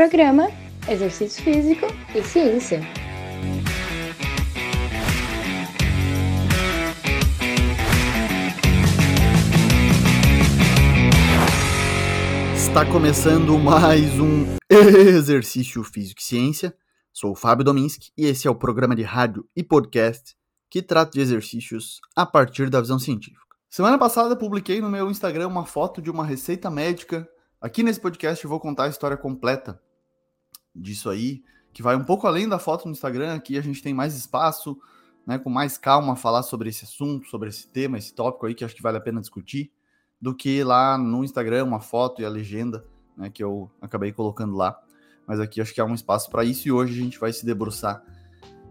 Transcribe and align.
Programa 0.00 0.48
Exercício 0.88 1.44
Físico 1.44 1.84
e 2.14 2.22
Ciência. 2.22 2.80
Está 12.56 12.90
começando 12.90 13.58
mais 13.58 14.18
um 14.18 14.56
Exercício 14.72 15.84
Físico 15.84 16.22
e 16.22 16.24
Ciência. 16.24 16.74
Sou 17.12 17.32
o 17.32 17.36
Fábio 17.36 17.62
Dominski 17.62 18.10
e 18.16 18.24
esse 18.24 18.48
é 18.48 18.50
o 18.50 18.54
programa 18.54 18.96
de 18.96 19.02
rádio 19.02 19.46
e 19.54 19.62
podcast 19.62 20.34
que 20.70 20.80
trata 20.80 21.10
de 21.10 21.20
exercícios 21.20 22.00
a 22.16 22.24
partir 22.24 22.70
da 22.70 22.80
visão 22.80 22.98
científica. 22.98 23.44
Semana 23.68 23.98
passada 23.98 24.34
publiquei 24.34 24.80
no 24.80 24.88
meu 24.88 25.10
Instagram 25.10 25.48
uma 25.48 25.66
foto 25.66 26.00
de 26.00 26.10
uma 26.10 26.24
receita 26.24 26.70
médica. 26.70 27.28
Aqui 27.60 27.82
nesse 27.82 28.00
podcast 28.00 28.42
eu 28.42 28.48
vou 28.48 28.58
contar 28.58 28.84
a 28.84 28.88
história 28.88 29.18
completa 29.18 29.78
disso 30.74 31.10
aí, 31.10 31.42
que 31.72 31.82
vai 31.82 31.96
um 31.96 32.04
pouco 32.04 32.26
além 32.26 32.48
da 32.48 32.58
foto 32.58 32.86
no 32.86 32.92
Instagram. 32.92 33.34
Aqui 33.34 33.56
a 33.56 33.60
gente 33.60 33.82
tem 33.82 33.94
mais 33.94 34.16
espaço, 34.16 34.78
né, 35.26 35.38
com 35.38 35.50
mais 35.50 35.78
calma 35.78 36.16
falar 36.16 36.42
sobre 36.42 36.68
esse 36.68 36.84
assunto, 36.84 37.28
sobre 37.28 37.48
esse 37.48 37.68
tema, 37.68 37.98
esse 37.98 38.14
tópico 38.14 38.46
aí 38.46 38.54
que 38.54 38.64
acho 38.64 38.74
que 38.74 38.82
vale 38.82 38.98
a 38.98 39.00
pena 39.00 39.20
discutir, 39.20 39.70
do 40.20 40.34
que 40.34 40.62
lá 40.64 40.98
no 40.98 41.24
Instagram 41.24 41.64
uma 41.64 41.80
foto 41.80 42.20
e 42.20 42.24
a 42.24 42.28
legenda, 42.28 42.84
né, 43.16 43.30
que 43.30 43.42
eu 43.42 43.70
acabei 43.80 44.12
colocando 44.12 44.56
lá. 44.56 44.78
Mas 45.26 45.38
aqui 45.38 45.60
acho 45.60 45.72
que 45.72 45.80
há 45.80 45.84
um 45.84 45.94
espaço 45.94 46.30
para 46.30 46.44
isso 46.44 46.66
e 46.66 46.72
hoje 46.72 46.98
a 46.98 47.02
gente 47.02 47.18
vai 47.18 47.32
se 47.32 47.46
debruçar 47.46 48.02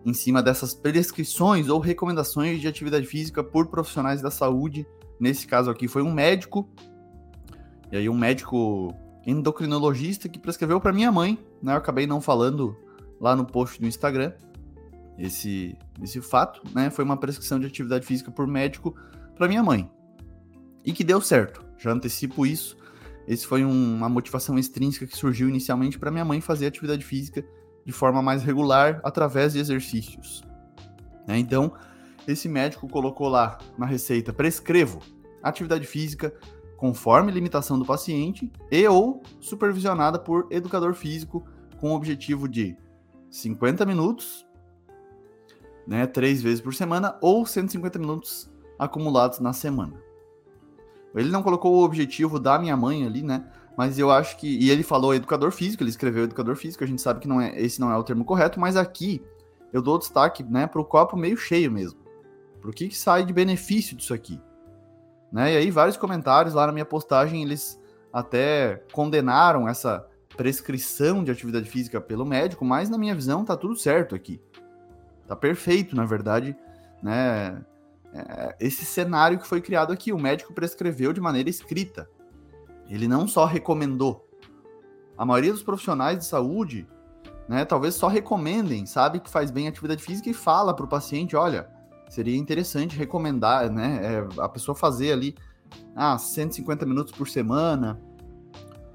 em 0.05 0.13
cima 0.13 0.41
dessas 0.41 0.73
prescrições 0.73 1.69
ou 1.69 1.79
recomendações 1.79 2.61
de 2.61 2.67
atividade 2.67 3.05
física 3.05 3.43
por 3.43 3.67
profissionais 3.67 4.21
da 4.21 4.31
saúde. 4.31 4.87
Nesse 5.19 5.45
caso 5.45 5.69
aqui 5.69 5.87
foi 5.87 6.01
um 6.01 6.11
médico, 6.11 6.69
e 7.91 7.97
aí 7.97 8.09
um 8.09 8.17
médico 8.17 8.93
endocrinologista 9.25 10.29
que 10.29 10.39
prescreveu 10.39 10.79
para 10.79 10.93
minha 10.93 11.11
mãe, 11.11 11.37
né? 11.61 11.73
Eu 11.73 11.77
acabei 11.77 12.07
não 12.07 12.21
falando 12.21 12.75
lá 13.19 13.35
no 13.35 13.45
post 13.45 13.79
do 13.79 13.87
Instagram 13.87 14.33
esse, 15.17 15.77
esse 16.01 16.21
fato, 16.21 16.61
né? 16.73 16.89
Foi 16.89 17.03
uma 17.03 17.17
prescrição 17.17 17.59
de 17.59 17.65
atividade 17.65 18.05
física 18.05 18.31
por 18.31 18.47
médico 18.47 18.95
para 19.35 19.47
minha 19.47 19.61
mãe. 19.61 19.89
E 20.85 20.93
que 20.93 21.03
deu 21.03 21.21
certo. 21.21 21.63
Já 21.77 21.91
antecipo 21.91 22.45
isso. 22.45 22.77
Esse 23.27 23.45
foi 23.45 23.63
um, 23.63 23.95
uma 23.95 24.09
motivação 24.09 24.57
extrínseca 24.57 25.05
que 25.05 25.15
surgiu 25.15 25.49
inicialmente 25.49 25.99
para 25.99 26.09
minha 26.09 26.25
mãe 26.25 26.41
fazer 26.41 26.67
atividade 26.67 27.03
física 27.03 27.45
de 27.85 27.91
forma 27.91 28.21
mais 28.21 28.43
regular 28.43 29.01
através 29.03 29.53
de 29.53 29.59
exercícios. 29.59 30.43
Né? 31.27 31.37
Então, 31.37 31.73
esse 32.27 32.47
médico 32.47 32.87
colocou 32.87 33.27
lá 33.27 33.57
na 33.77 33.85
receita: 33.85 34.33
prescrevo 34.33 34.99
atividade 35.43 35.85
física 35.85 36.33
conforme 36.79 37.29
limitação 37.29 37.77
do 37.77 37.83
paciente 37.83 38.49
e 38.71 38.87
ou 38.87 39.21
supervisionada 39.41 40.17
por 40.17 40.47
educador 40.49 40.93
físico 40.93 41.43
com 41.77 41.91
o 41.91 41.95
objetivo 41.95 42.47
de 42.47 42.77
50 43.29 43.85
minutos, 43.85 44.47
né, 45.85 46.07
três 46.07 46.41
vezes 46.41 46.61
por 46.61 46.73
semana 46.73 47.17
ou 47.21 47.45
150 47.45 47.99
minutos 47.99 48.49
acumulados 48.77 49.39
na 49.39 49.51
semana. 49.51 49.93
Ele 51.13 51.29
não 51.29 51.43
colocou 51.43 51.75
o 51.75 51.83
objetivo 51.83 52.39
da 52.39 52.57
minha 52.57 52.77
mãe 52.77 53.05
ali, 53.05 53.23
né? 53.23 53.45
Mas 53.75 53.99
eu 53.99 54.09
acho 54.09 54.37
que. 54.37 54.47
E 54.47 54.69
ele 54.69 54.83
falou 54.83 55.13
educador 55.13 55.51
físico, 55.51 55.83
ele 55.83 55.89
escreveu 55.89 56.23
educador 56.23 56.55
físico, 56.55 56.83
a 56.83 56.87
gente 56.87 57.01
sabe 57.01 57.19
que 57.19 57.27
não 57.27 57.41
é, 57.41 57.59
esse 57.59 57.81
não 57.81 57.91
é 57.91 57.97
o 57.97 58.03
termo 58.03 58.23
correto, 58.23 58.59
mas 58.59 58.77
aqui 58.77 59.21
eu 59.73 59.81
dou 59.81 59.97
destaque 59.97 60.43
né, 60.43 60.65
para 60.65 60.79
o 60.79 60.85
copo 60.85 61.17
meio 61.17 61.35
cheio 61.35 61.71
mesmo. 61.71 61.99
Para 62.61 62.69
o 62.69 62.73
que, 62.73 62.87
que 62.87 62.97
sai 62.97 63.25
de 63.25 63.33
benefício 63.33 63.97
disso 63.97 64.13
aqui. 64.13 64.39
Né? 65.31 65.53
E 65.53 65.57
aí, 65.57 65.71
vários 65.71 65.97
comentários 65.97 66.53
lá 66.53 66.65
na 66.67 66.73
minha 66.73 66.85
postagem, 66.85 67.43
eles 67.43 67.79
até 68.11 68.83
condenaram 68.91 69.67
essa 69.67 70.05
prescrição 70.35 71.23
de 71.23 71.31
atividade 71.31 71.69
física 71.69 71.99
pelo 71.99 72.25
médico, 72.25 72.63
mas 72.65 72.89
na 72.89 72.97
minha 72.97 73.13
visão 73.13 73.43
tá 73.43 73.55
tudo 73.55 73.75
certo 73.75 74.15
aqui. 74.15 74.41
Tá 75.27 75.35
perfeito, 75.35 75.95
na 75.95 76.05
verdade, 76.05 76.55
né? 77.03 77.61
É, 78.11 78.55
esse 78.59 78.85
cenário 78.85 79.37
que 79.37 79.47
foi 79.47 79.61
criado 79.61 79.93
aqui, 79.93 80.11
o 80.11 80.17
médico 80.17 80.53
prescreveu 80.53 81.13
de 81.13 81.21
maneira 81.21 81.49
escrita. 81.49 82.09
Ele 82.89 83.07
não 83.07 83.27
só 83.27 83.45
recomendou. 83.45 84.27
A 85.15 85.25
maioria 85.25 85.51
dos 85.51 85.61
profissionais 85.61 86.17
de 86.17 86.25
saúde, 86.25 86.87
né, 87.47 87.65
talvez 87.65 87.93
só 87.93 88.07
recomendem, 88.07 88.85
sabe 88.85 89.19
que 89.19 89.29
faz 89.29 89.51
bem 89.51 89.67
atividade 89.67 90.01
física 90.01 90.29
e 90.29 90.33
fala 90.33 90.73
para 90.73 90.85
o 90.85 90.89
paciente, 90.89 91.35
olha, 91.35 91.69
seria 92.09 92.37
interessante 92.37 92.97
recomendar, 92.97 93.71
né, 93.71 93.99
é, 94.01 94.41
a 94.41 94.49
pessoa 94.49 94.75
fazer 94.75 95.13
ali, 95.13 95.35
ah, 95.95 96.17
150 96.17 96.85
minutos 96.85 97.13
por 97.13 97.29
semana, 97.29 97.99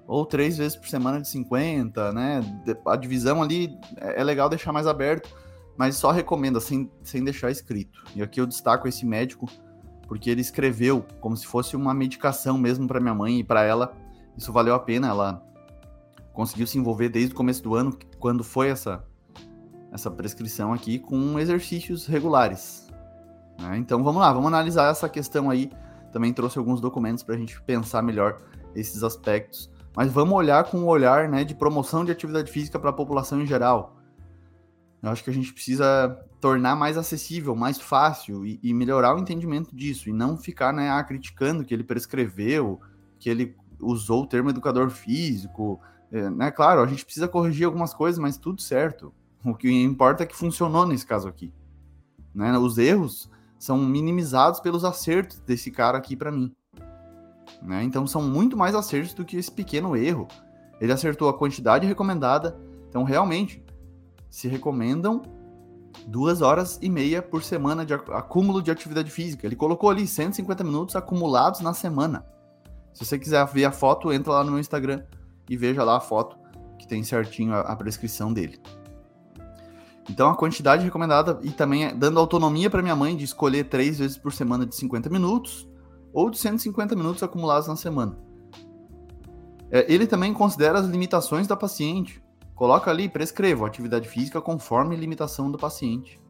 ou 0.07 0.27
três 0.27 0.59
vezes 0.59 0.77
por 0.77 0.89
semana 0.89 1.21
de 1.21 1.29
50, 1.29 2.13
né, 2.13 2.41
a 2.87 2.97
divisão 2.97 3.43
ali 3.43 3.79
é, 3.97 4.21
é 4.21 4.25
legal 4.25 4.49
deixar 4.49 4.73
mais 4.73 4.87
aberto, 4.87 5.31
mas 5.77 5.97
só 5.97 6.11
recomenda, 6.11 6.61
sem, 6.61 6.91
sem 7.03 7.25
deixar 7.25 7.51
escrito. 7.51 8.05
E 8.15 8.23
aqui 8.23 8.41
eu 8.41 8.47
destaco 8.47 8.87
esse 8.87 9.07
médico, 9.07 9.49
porque 10.07 10.29
ele 10.29 10.41
escreveu 10.41 11.05
como 11.21 11.37
se 11.37 11.47
fosse 11.47 11.75
uma 11.75 11.95
medicação 11.95 12.59
mesmo 12.59 12.87
para 12.87 13.01
minha 13.01 13.15
mãe 13.15 13.41
e 13.41 13.45
para 13.45 13.63
ela. 13.65 13.97
Isso 14.37 14.53
valeu 14.53 14.75
a 14.75 14.79
pena, 14.79 15.09
ela 15.09 15.43
conseguiu 16.33 16.67
se 16.67 16.79
envolver 16.79 17.09
desde 17.09 17.33
o 17.33 17.37
começo 17.37 17.63
do 17.63 17.75
ano, 17.75 17.97
quando 18.19 18.45
foi 18.45 18.69
essa 18.69 19.05
essa 19.95 20.11
prescrição 20.11 20.73
aqui 20.73 20.99
com 20.99 21.39
exercícios 21.39 22.05
regulares. 22.07 22.84
Né? 23.59 23.79
Então 23.79 24.03
vamos 24.03 24.21
lá, 24.21 24.33
vamos 24.33 24.49
analisar 24.49 24.91
essa 24.91 25.09
questão 25.09 25.51
aí. 25.51 25.71
Também 26.13 26.33
trouxe 26.33 26.59
alguns 26.59 26.81
documentos 26.81 27.23
para 27.23 27.35
a 27.35 27.39
gente 27.39 27.61
pensar 27.63 28.03
melhor 28.03 28.41
esses 28.75 29.03
aspectos. 29.03 29.71
Mas 29.97 30.13
vamos 30.13 30.35
olhar 30.35 30.65
com 30.65 30.79
o 30.79 30.83
um 30.83 30.87
olhar 30.87 31.29
né, 31.29 31.45
de 31.45 31.55
promoção 31.55 32.05
de 32.05 32.13
atividade 32.13 32.51
física 32.51 32.79
para 32.79 32.91
a 32.91 32.93
população 32.93 33.41
em 33.41 33.47
geral. 33.47 33.97
Eu 35.03 35.11
acho 35.11 35.23
que 35.23 35.31
a 35.31 35.35
gente 35.35 35.53
precisa 35.53 36.19
tornar 36.41 36.75
mais 36.75 36.97
acessível, 36.97 37.55
mais 37.55 37.79
fácil 37.79 38.45
e, 38.45 38.59
e 38.63 38.75
melhorar 38.75 39.15
o 39.15 39.19
entendimento 39.19 39.75
disso 39.75 40.09
e 40.09 40.13
não 40.13 40.37
ficar 40.37 40.73
né, 40.73 40.91
ah, 40.91 41.03
criticando 41.03 41.65
que 41.65 41.73
ele 41.73 41.85
prescreveu, 41.85 42.81
que 43.19 43.29
ele 43.29 43.57
usou 43.81 44.23
o 44.23 44.27
termo 44.27 44.51
educador 44.51 44.91
físico. 44.91 45.81
É, 46.11 46.31
né? 46.31 46.51
Claro, 46.51 46.81
a 46.81 46.87
gente 46.87 47.05
precisa 47.05 47.29
corrigir 47.29 47.67
algumas 47.67 47.93
coisas, 47.93 48.19
mas 48.19 48.37
tudo 48.37 48.63
certo. 48.63 49.13
O 49.45 49.55
que 49.55 49.71
importa 49.71 50.23
é 50.23 50.27
que 50.27 50.35
funcionou 50.35 50.87
nesse 50.87 51.07
caso 51.07 51.29
aqui. 51.29 51.53
Né? 52.35 52.57
Os 52.59 52.79
erros 52.79 53.31
são 53.65 53.79
minimizados 53.79 54.61
pelos 54.61 54.85
acertos 54.85 55.41
desse 55.41 55.71
cara 55.71 55.97
aqui 55.97 56.15
para 56.15 56.31
mim. 56.31 56.55
Né? 57.63 57.83
Então 57.83 58.07
são 58.07 58.21
muito 58.21 58.59
mais 58.59 58.75
acertos 58.75 59.15
do 59.15 59.25
que 59.25 59.39
esse 59.39 59.51
pequeno 59.51 59.97
erro. 59.97 60.29
Ele 60.79 60.93
acertou 60.93 61.31
a 61.31 61.39
quantidade 61.39 61.87
recomendada. 61.87 62.61
Então, 62.91 63.05
realmente, 63.05 63.65
se 64.29 64.49
recomendam 64.49 65.23
duas 66.07 66.43
horas 66.43 66.79
e 66.83 66.91
meia 66.91 67.23
por 67.23 67.43
semana 67.43 67.87
de 67.87 67.95
acúmulo 67.95 68.61
de 68.61 68.71
atividade 68.71 69.11
física. 69.11 69.47
Ele 69.47 69.57
colocou 69.57 69.89
ali 69.89 70.07
150 70.07 70.63
minutos 70.63 70.95
acumulados 70.95 71.61
na 71.61 71.73
semana. 71.73 72.27
Se 72.93 73.03
você 73.03 73.19
quiser 73.19 73.47
ver 73.47 73.65
a 73.65 73.73
foto, 73.73 74.13
entra 74.13 74.35
lá 74.35 74.45
no 74.45 74.51
meu 74.51 74.61
Instagram 74.61 75.05
e 75.49 75.57
veja 75.57 75.83
lá 75.83 75.97
a 75.97 76.01
foto 76.01 76.37
que 76.79 76.87
tem 76.87 77.03
certinho 77.03 77.55
a, 77.55 77.61
a 77.61 77.77
prescrição 77.77 78.31
dele. 78.31 78.61
Então 80.09 80.29
a 80.29 80.37
quantidade 80.37 80.85
recomendada 80.85 81.39
e 81.43 81.51
também 81.51 81.97
dando 81.97 82.21
autonomia 82.21 82.69
para 82.69 82.83
minha 82.83 82.97
mãe 82.97 83.17
de 83.17 83.25
escolher 83.25 83.65
três 83.65 83.99
vezes 83.99 84.19
por 84.19 84.33
semana 84.33 84.67
de 84.67 84.75
50 84.77 85.09
minutos 85.09 85.69
ou 86.13 86.31
de 86.31 86.39
150 86.39 86.95
minutos 86.95 87.23
acumulados 87.23 87.69
na 87.69 87.77
semana. 87.77 88.17
É, 89.71 89.93
ele 89.93 90.07
também 90.07 90.33
considera 90.33 90.79
as 90.79 90.87
limitações 90.87 91.47
da 91.47 91.57
paciente. 91.57 92.23
Coloca 92.55 92.91
ali, 92.91 93.09
prescrevo 93.09 93.65
atividade 93.65 94.09
física 94.09 94.41
conforme 94.41 94.95
limitação 94.95 95.51
do 95.51 95.59
paciente. 95.59 96.21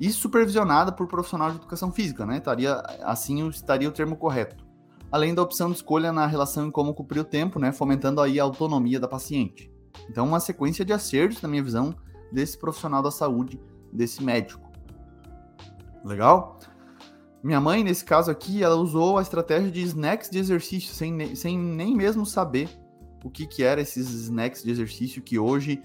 E 0.00 0.10
supervisionada 0.10 0.90
por 0.90 1.06
profissional 1.06 1.50
de 1.50 1.56
educação 1.58 1.92
física, 1.92 2.24
né? 2.24 2.38
Estaria, 2.38 2.72
assim 3.02 3.46
estaria 3.48 3.86
o 3.86 3.92
termo 3.92 4.16
correto. 4.16 4.64
Além 5.12 5.34
da 5.34 5.42
opção 5.42 5.68
de 5.68 5.76
escolha 5.76 6.10
na 6.10 6.26
relação 6.26 6.66
em 6.66 6.70
como 6.70 6.94
cumprir 6.94 7.20
o 7.20 7.24
tempo, 7.24 7.58
né? 7.58 7.70
Fomentando 7.70 8.22
aí 8.22 8.40
a 8.40 8.44
autonomia 8.44 8.98
da 8.98 9.06
paciente. 9.06 9.70
Então, 10.08 10.26
uma 10.26 10.40
sequência 10.40 10.82
de 10.82 10.94
acertos, 10.94 11.42
na 11.42 11.48
minha 11.48 11.62
visão, 11.62 11.94
desse 12.32 12.58
profissional 12.58 13.02
da 13.02 13.10
saúde, 13.10 13.60
desse 13.92 14.22
médico. 14.22 14.70
Legal? 16.04 16.58
Minha 17.42 17.60
mãe, 17.60 17.82
nesse 17.82 18.04
caso 18.04 18.30
aqui, 18.30 18.62
ela 18.62 18.76
usou 18.76 19.16
a 19.16 19.22
estratégia 19.22 19.70
de 19.70 19.80
snacks 19.82 20.28
de 20.28 20.38
exercício, 20.38 20.92
sem, 20.94 21.34
sem 21.34 21.58
nem 21.58 21.96
mesmo 21.96 22.26
saber 22.26 22.68
o 23.24 23.30
que, 23.30 23.46
que 23.46 23.62
era 23.62 23.80
esses 23.80 24.08
snacks 24.08 24.62
de 24.62 24.70
exercício, 24.70 25.22
que 25.22 25.38
hoje 25.38 25.82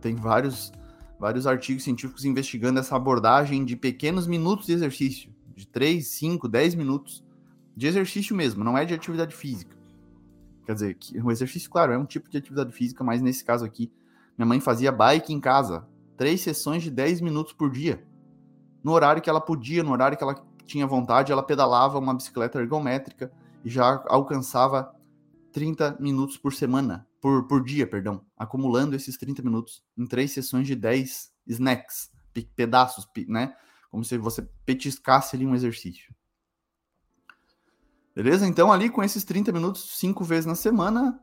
tem 0.00 0.14
vários, 0.14 0.72
vários 1.18 1.46
artigos 1.46 1.84
científicos 1.84 2.24
investigando 2.24 2.80
essa 2.80 2.96
abordagem 2.96 3.64
de 3.64 3.76
pequenos 3.76 4.26
minutos 4.26 4.66
de 4.66 4.72
exercício, 4.72 5.30
de 5.54 5.66
3, 5.66 6.06
5, 6.06 6.48
10 6.48 6.74
minutos 6.74 7.24
de 7.76 7.86
exercício 7.86 8.34
mesmo, 8.34 8.64
não 8.64 8.76
é 8.76 8.84
de 8.84 8.94
atividade 8.94 9.34
física. 9.34 9.76
Quer 10.64 10.74
dizer, 10.74 10.94
que 10.94 11.20
o 11.20 11.30
exercício, 11.30 11.70
claro, 11.70 11.92
é 11.92 11.98
um 11.98 12.06
tipo 12.06 12.30
de 12.30 12.38
atividade 12.38 12.72
física, 12.72 13.04
mas 13.04 13.20
nesse 13.20 13.44
caso 13.44 13.64
aqui, 13.64 13.92
minha 14.36 14.46
mãe 14.46 14.60
fazia 14.60 14.90
bike 14.90 15.32
em 15.32 15.40
casa, 15.40 15.86
três 16.16 16.40
sessões 16.40 16.82
de 16.82 16.90
10 16.90 17.20
minutos 17.20 17.52
por 17.52 17.70
dia. 17.70 18.06
No 18.82 18.92
horário 18.92 19.22
que 19.22 19.30
ela 19.30 19.40
podia, 19.40 19.82
no 19.82 19.92
horário 19.92 20.16
que 20.16 20.24
ela 20.24 20.34
tinha 20.64 20.86
vontade, 20.86 21.32
ela 21.32 21.42
pedalava 21.42 21.98
uma 21.98 22.14
bicicleta 22.14 22.60
ergométrica 22.60 23.32
e 23.64 23.70
já 23.70 24.02
alcançava 24.06 24.94
30 25.52 25.96
minutos 26.00 26.36
por 26.36 26.52
semana. 26.52 27.06
por, 27.20 27.46
por 27.46 27.64
dia, 27.64 27.86
perdão, 27.86 28.20
acumulando 28.36 28.94
esses 28.94 29.16
30 29.16 29.40
minutos 29.42 29.82
em 29.96 30.06
três 30.06 30.32
sessões 30.32 30.66
de 30.66 30.76
10 30.76 31.32
snacks, 31.46 32.10
pedaços, 32.54 33.08
né? 33.26 33.54
Como 33.90 34.04
se 34.04 34.18
você 34.18 34.42
petiscasse 34.66 35.34
ali 35.34 35.46
um 35.46 35.54
exercício. 35.54 36.14
Beleza? 38.14 38.46
Então, 38.46 38.70
ali 38.70 38.90
com 38.90 39.02
esses 39.02 39.24
30 39.24 39.52
minutos, 39.52 39.98
cinco 39.98 40.22
vezes 40.22 40.44
na 40.44 40.54
semana, 40.54 41.18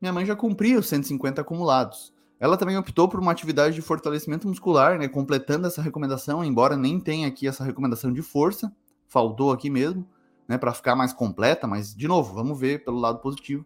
minha 0.00 0.12
mãe 0.12 0.26
já 0.26 0.36
cumpria 0.36 0.78
os 0.78 0.88
150 0.88 1.40
acumulados. 1.40 2.12
Ela 2.38 2.56
também 2.56 2.76
optou 2.76 3.08
por 3.08 3.18
uma 3.18 3.32
atividade 3.32 3.74
de 3.74 3.82
fortalecimento 3.82 4.46
muscular, 4.46 4.98
né, 4.98 5.08
completando 5.08 5.66
essa 5.66 5.80
recomendação, 5.80 6.44
embora 6.44 6.76
nem 6.76 7.00
tenha 7.00 7.28
aqui 7.28 7.48
essa 7.48 7.64
recomendação 7.64 8.12
de 8.12 8.20
força, 8.22 8.70
faltou 9.08 9.52
aqui 9.52 9.70
mesmo, 9.70 10.06
né, 10.46 10.58
para 10.58 10.74
ficar 10.74 10.94
mais 10.94 11.12
completa, 11.12 11.66
mas 11.66 11.94
de 11.94 12.06
novo, 12.06 12.34
vamos 12.34 12.58
ver 12.58 12.84
pelo 12.84 12.98
lado 12.98 13.18
positivo. 13.20 13.64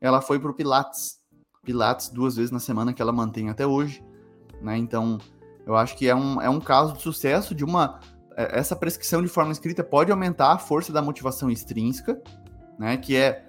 Ela 0.00 0.20
foi 0.20 0.38
para 0.38 0.50
o 0.50 0.54
Pilates, 0.54 1.20
Pilates 1.62 2.08
duas 2.08 2.36
vezes 2.36 2.50
na 2.50 2.60
semana 2.60 2.92
que 2.92 3.02
ela 3.02 3.12
mantém 3.12 3.50
até 3.50 3.66
hoje, 3.66 4.02
né? 4.62 4.76
Então, 4.78 5.18
eu 5.66 5.76
acho 5.76 5.96
que 5.96 6.08
é 6.08 6.14
um, 6.14 6.40
é 6.40 6.48
um 6.48 6.60
caso 6.60 6.94
de 6.94 7.02
sucesso 7.02 7.54
de 7.54 7.64
uma 7.64 7.98
é, 8.36 8.58
essa 8.58 8.76
prescrição 8.76 9.22
de 9.22 9.28
forma 9.28 9.50
escrita 9.50 9.82
pode 9.82 10.12
aumentar 10.12 10.52
a 10.52 10.58
força 10.58 10.92
da 10.92 11.00
motivação 11.00 11.50
extrínseca, 11.50 12.20
né? 12.78 12.96
Que 12.96 13.16
é 13.16 13.44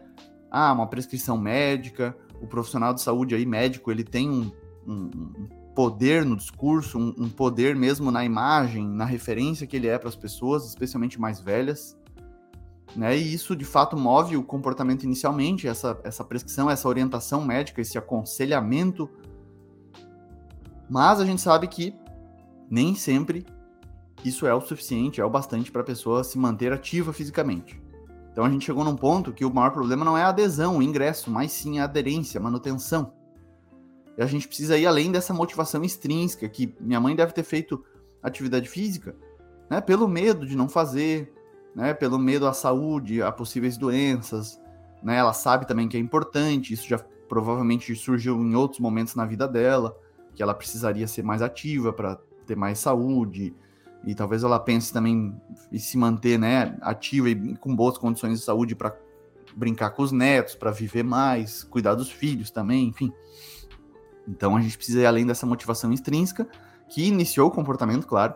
ah, 0.49 0.71
uma 0.71 0.87
prescrição 0.87 1.37
médica, 1.37 2.15
o 2.41 2.47
profissional 2.47 2.93
de 2.93 3.01
saúde 3.01 3.35
aí, 3.35 3.45
médico, 3.45 3.91
ele 3.91 4.03
tem 4.03 4.29
um, 4.29 4.51
um, 4.87 5.47
poder 5.75 6.25
no 6.25 6.35
discurso, 6.35 6.97
um, 6.97 7.13
um, 7.17 7.29
poder 7.29 7.75
mesmo 7.75 8.11
na 8.11 8.25
imagem, 8.25 8.87
na 8.87 9.05
referência 9.05 9.67
que 9.67 9.75
ele 9.75 9.87
é 9.87 9.97
para 9.97 10.09
as 10.09 10.15
pessoas, 10.15 10.65
especialmente 10.67 11.19
mais 11.19 11.39
velhas. 11.39 11.97
Né? 12.95 13.17
E 13.17 13.33
isso 13.33 13.55
de 13.55 13.65
fato 13.65 13.97
move 13.97 14.37
o 14.37 14.43
comportamento 14.43 15.03
inicialmente, 15.03 15.67
essa, 15.67 15.99
essa 16.03 16.23
prescrição, 16.23 16.69
essa 16.69 16.87
orientação 16.87 17.45
médica, 17.45 17.81
esse 17.81 17.97
aconselhamento. 17.97 19.09
Mas 20.89 21.19
a 21.19 21.25
gente 21.25 21.41
sabe 21.41 21.67
que 21.67 21.93
nem 22.69 22.95
sempre 22.95 23.45
isso 24.23 24.47
é 24.47 24.53
o 24.53 24.61
suficiente, 24.61 25.21
é 25.21 25.25
o 25.25 25.29
bastante 25.29 25.71
para 25.71 25.81
a 25.81 25.85
pessoa 25.85 26.23
se 26.23 26.37
manter 26.37 26.73
ativa 26.73 27.13
fisicamente. 27.13 27.79
Então 28.37 28.45
a 28.45 28.51
gente 28.51 28.65
chegou 28.65 28.83
num 28.83 28.95
ponto 28.95 29.33
que 29.33 29.43
o 29.43 29.51
maior 29.51 29.71
problema 29.71 30.05
não 30.05 30.15
é 30.15 30.21
a 30.21 30.29
adesão, 30.29 30.77
o 30.77 30.83
ingresso, 30.83 31.31
mas 31.31 31.51
sim 31.51 31.79
a 31.79 31.85
aderência, 31.85 32.39
a 32.39 32.43
manutenção. 32.43 33.11
E 34.15 34.21
a 34.21 34.27
gente 34.27 34.47
precisa 34.47 34.77
ir 34.77 34.85
além 34.85 35.11
dessa 35.11 35.33
motivação 35.33 35.83
extrínseca, 35.83 36.47
que 36.47 36.71
minha 36.79 36.99
mãe 36.99 37.15
deve 37.15 37.33
ter 37.33 37.41
feito 37.41 37.83
atividade 38.21 38.69
física, 38.69 39.15
né, 39.67 39.81
pelo 39.81 40.07
medo 40.07 40.45
de 40.45 40.55
não 40.55 40.69
fazer, 40.69 41.33
né, 41.73 41.95
pelo 41.95 42.19
medo 42.19 42.45
à 42.45 42.53
saúde, 42.53 43.23
a 43.23 43.31
possíveis 43.31 43.75
doenças, 43.75 44.61
né, 45.01 45.17
ela 45.17 45.33
sabe 45.33 45.67
também 45.67 45.87
que 45.87 45.97
é 45.97 45.99
importante, 45.99 46.75
isso 46.75 46.87
já 46.87 46.99
provavelmente 47.27 47.95
surgiu 47.95 48.39
em 48.39 48.53
outros 48.53 48.79
momentos 48.79 49.15
na 49.15 49.25
vida 49.25 49.47
dela, 49.47 49.97
que 50.35 50.43
ela 50.43 50.53
precisaria 50.53 51.07
ser 51.07 51.23
mais 51.23 51.41
ativa 51.41 51.91
para 51.91 52.21
ter 52.45 52.55
mais 52.55 52.77
saúde, 52.77 53.55
e 54.07 54.15
talvez 54.15 54.41
ela 54.41 54.57
pense 54.57 54.93
também 54.93 55.35
em 55.69 55.77
se 55.77 55.97
manter 55.97 56.39
né, 56.39 56.77
ativa 56.79 57.29
e 57.29 57.57
com 57.57 57.75
boas 57.75 57.97
condições 57.97 58.39
de 58.39 58.45
saúde 58.45 58.73
para 58.73 58.95
brincar 59.53 59.89
com 59.89 60.01
os 60.01 60.13
netos, 60.13 60.55
para 60.55 60.71
viver 60.71 61.03
mais, 61.03 61.61
cuidar 61.65 61.93
dos 61.93 62.09
filhos 62.09 62.49
também, 62.49 62.87
enfim. 62.87 63.11
Então 64.25 64.55
a 64.55 64.61
gente 64.61 64.77
precisa 64.77 65.01
ir 65.01 65.05
além 65.05 65.25
dessa 65.25 65.45
motivação 65.45 65.91
extrínseca, 65.91 66.47
que 66.87 67.05
iniciou 67.05 67.49
o 67.49 67.51
comportamento, 67.51 68.07
claro, 68.07 68.33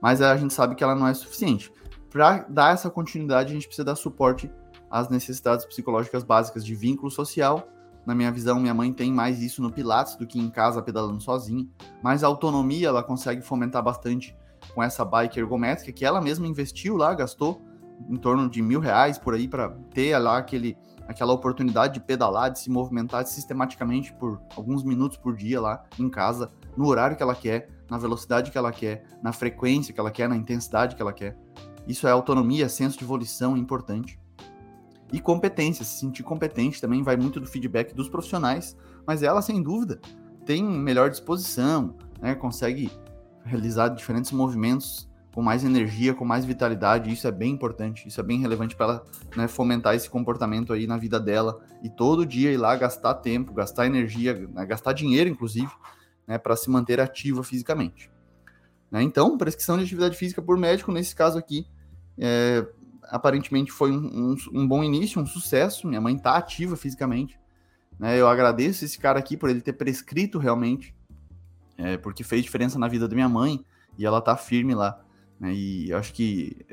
mas 0.00 0.20
a 0.20 0.36
gente 0.36 0.52
sabe 0.52 0.74
que 0.74 0.82
ela 0.82 0.96
não 0.96 1.06
é 1.06 1.14
suficiente. 1.14 1.72
Para 2.10 2.38
dar 2.48 2.74
essa 2.74 2.90
continuidade, 2.90 3.52
a 3.52 3.54
gente 3.54 3.68
precisa 3.68 3.84
dar 3.84 3.94
suporte 3.94 4.50
às 4.90 5.08
necessidades 5.08 5.64
psicológicas 5.64 6.24
básicas 6.24 6.64
de 6.64 6.74
vínculo 6.74 7.12
social. 7.12 7.68
Na 8.04 8.12
minha 8.12 8.32
visão, 8.32 8.58
minha 8.58 8.74
mãe 8.74 8.92
tem 8.92 9.12
mais 9.12 9.40
isso 9.40 9.62
no 9.62 9.70
Pilates 9.70 10.16
do 10.16 10.26
que 10.26 10.40
em 10.40 10.50
casa 10.50 10.82
pedalando 10.82 11.20
sozinha, 11.20 11.64
mas 12.02 12.24
a 12.24 12.26
autonomia 12.26 12.88
ela 12.88 13.04
consegue 13.04 13.40
fomentar 13.40 13.84
bastante 13.84 14.36
com 14.74 14.82
essa 14.82 15.04
bike 15.04 15.38
ergométrica 15.38 15.92
que 15.92 16.04
ela 16.04 16.20
mesma 16.20 16.46
investiu 16.46 16.96
lá, 16.96 17.14
gastou 17.14 17.62
em 18.08 18.16
torno 18.16 18.48
de 18.48 18.62
mil 18.62 18.80
reais 18.80 19.18
por 19.18 19.34
aí 19.34 19.46
para 19.46 19.70
ter 19.92 20.16
lá 20.18 20.38
aquele, 20.38 20.76
aquela 21.06 21.32
oportunidade 21.32 21.94
de 21.94 22.00
pedalar, 22.00 22.50
de 22.50 22.58
se 22.58 22.70
movimentar 22.70 23.26
sistematicamente 23.26 24.12
por 24.14 24.40
alguns 24.56 24.82
minutos 24.82 25.16
por 25.16 25.36
dia 25.36 25.60
lá 25.60 25.84
em 25.98 26.08
casa, 26.08 26.50
no 26.76 26.86
horário 26.86 27.16
que 27.16 27.22
ela 27.22 27.34
quer, 27.34 27.68
na 27.90 27.98
velocidade 27.98 28.50
que 28.50 28.58
ela 28.58 28.72
quer, 28.72 29.04
na 29.22 29.32
frequência 29.32 29.92
que 29.92 30.00
ela 30.00 30.10
quer, 30.10 30.28
na 30.28 30.36
intensidade 30.36 30.96
que 30.96 31.02
ela 31.02 31.12
quer. 31.12 31.36
Isso 31.86 32.06
é 32.06 32.10
autonomia, 32.10 32.68
senso 32.68 32.98
de 32.98 33.04
volição 33.04 33.56
importante. 33.56 34.18
E 35.12 35.20
competência, 35.20 35.84
se 35.84 35.98
sentir 35.98 36.22
competente 36.22 36.80
também 36.80 37.02
vai 37.02 37.16
muito 37.16 37.38
do 37.38 37.46
feedback 37.46 37.94
dos 37.94 38.08
profissionais, 38.08 38.76
mas 39.06 39.22
ela, 39.22 39.42
sem 39.42 39.62
dúvida, 39.62 40.00
tem 40.46 40.64
melhor 40.64 41.10
disposição, 41.10 41.94
né, 42.20 42.34
consegue 42.34 42.90
realizar 43.44 43.88
diferentes 43.88 44.32
movimentos 44.32 45.08
com 45.34 45.42
mais 45.42 45.64
energia, 45.64 46.14
com 46.14 46.24
mais 46.24 46.44
vitalidade. 46.44 47.12
Isso 47.12 47.26
é 47.26 47.32
bem 47.32 47.52
importante, 47.52 48.06
isso 48.06 48.20
é 48.20 48.22
bem 48.22 48.38
relevante 48.40 48.76
para 48.76 48.86
ela 48.86 49.06
né, 49.36 49.48
fomentar 49.48 49.94
esse 49.94 50.08
comportamento 50.08 50.72
aí 50.72 50.86
na 50.86 50.96
vida 50.96 51.18
dela 51.18 51.60
e 51.82 51.88
todo 51.88 52.26
dia 52.26 52.52
ir 52.52 52.58
lá 52.58 52.76
gastar 52.76 53.14
tempo, 53.14 53.52
gastar 53.52 53.86
energia, 53.86 54.34
né, 54.52 54.66
gastar 54.66 54.92
dinheiro, 54.92 55.28
inclusive, 55.28 55.70
né, 56.26 56.38
para 56.38 56.54
se 56.54 56.70
manter 56.70 57.00
ativa 57.00 57.42
fisicamente. 57.42 58.10
Né? 58.90 59.02
Então, 59.02 59.38
prescrição 59.38 59.78
de 59.78 59.84
atividade 59.84 60.16
física 60.16 60.42
por 60.42 60.58
médico, 60.58 60.92
nesse 60.92 61.16
caso 61.16 61.38
aqui, 61.38 61.66
é, 62.18 62.66
aparentemente 63.04 63.72
foi 63.72 63.90
um, 63.90 64.32
um, 64.32 64.36
um, 64.52 64.68
bom 64.68 64.84
início, 64.84 65.20
um 65.20 65.26
sucesso. 65.26 65.88
Minha 65.88 66.00
mãe 66.00 66.14
está 66.14 66.36
ativa 66.36 66.76
fisicamente. 66.76 67.40
Né? 67.98 68.20
Eu 68.20 68.28
agradeço 68.28 68.84
esse 68.84 68.98
cara 68.98 69.18
aqui 69.18 69.34
por 69.34 69.48
ele 69.48 69.62
ter 69.62 69.72
prescrito 69.72 70.38
realmente 70.38 70.94
é, 71.76 71.96
porque 71.96 72.22
fez 72.22 72.42
diferença 72.42 72.78
na 72.78 72.88
vida 72.88 73.08
da 73.08 73.14
minha 73.14 73.28
mãe 73.28 73.64
e 73.98 74.06
ela 74.06 74.20
tá 74.20 74.36
firme 74.36 74.74
lá. 74.74 75.00
Né? 75.38 75.52
E 75.52 75.92
acho 75.92 76.12
que 76.12 76.64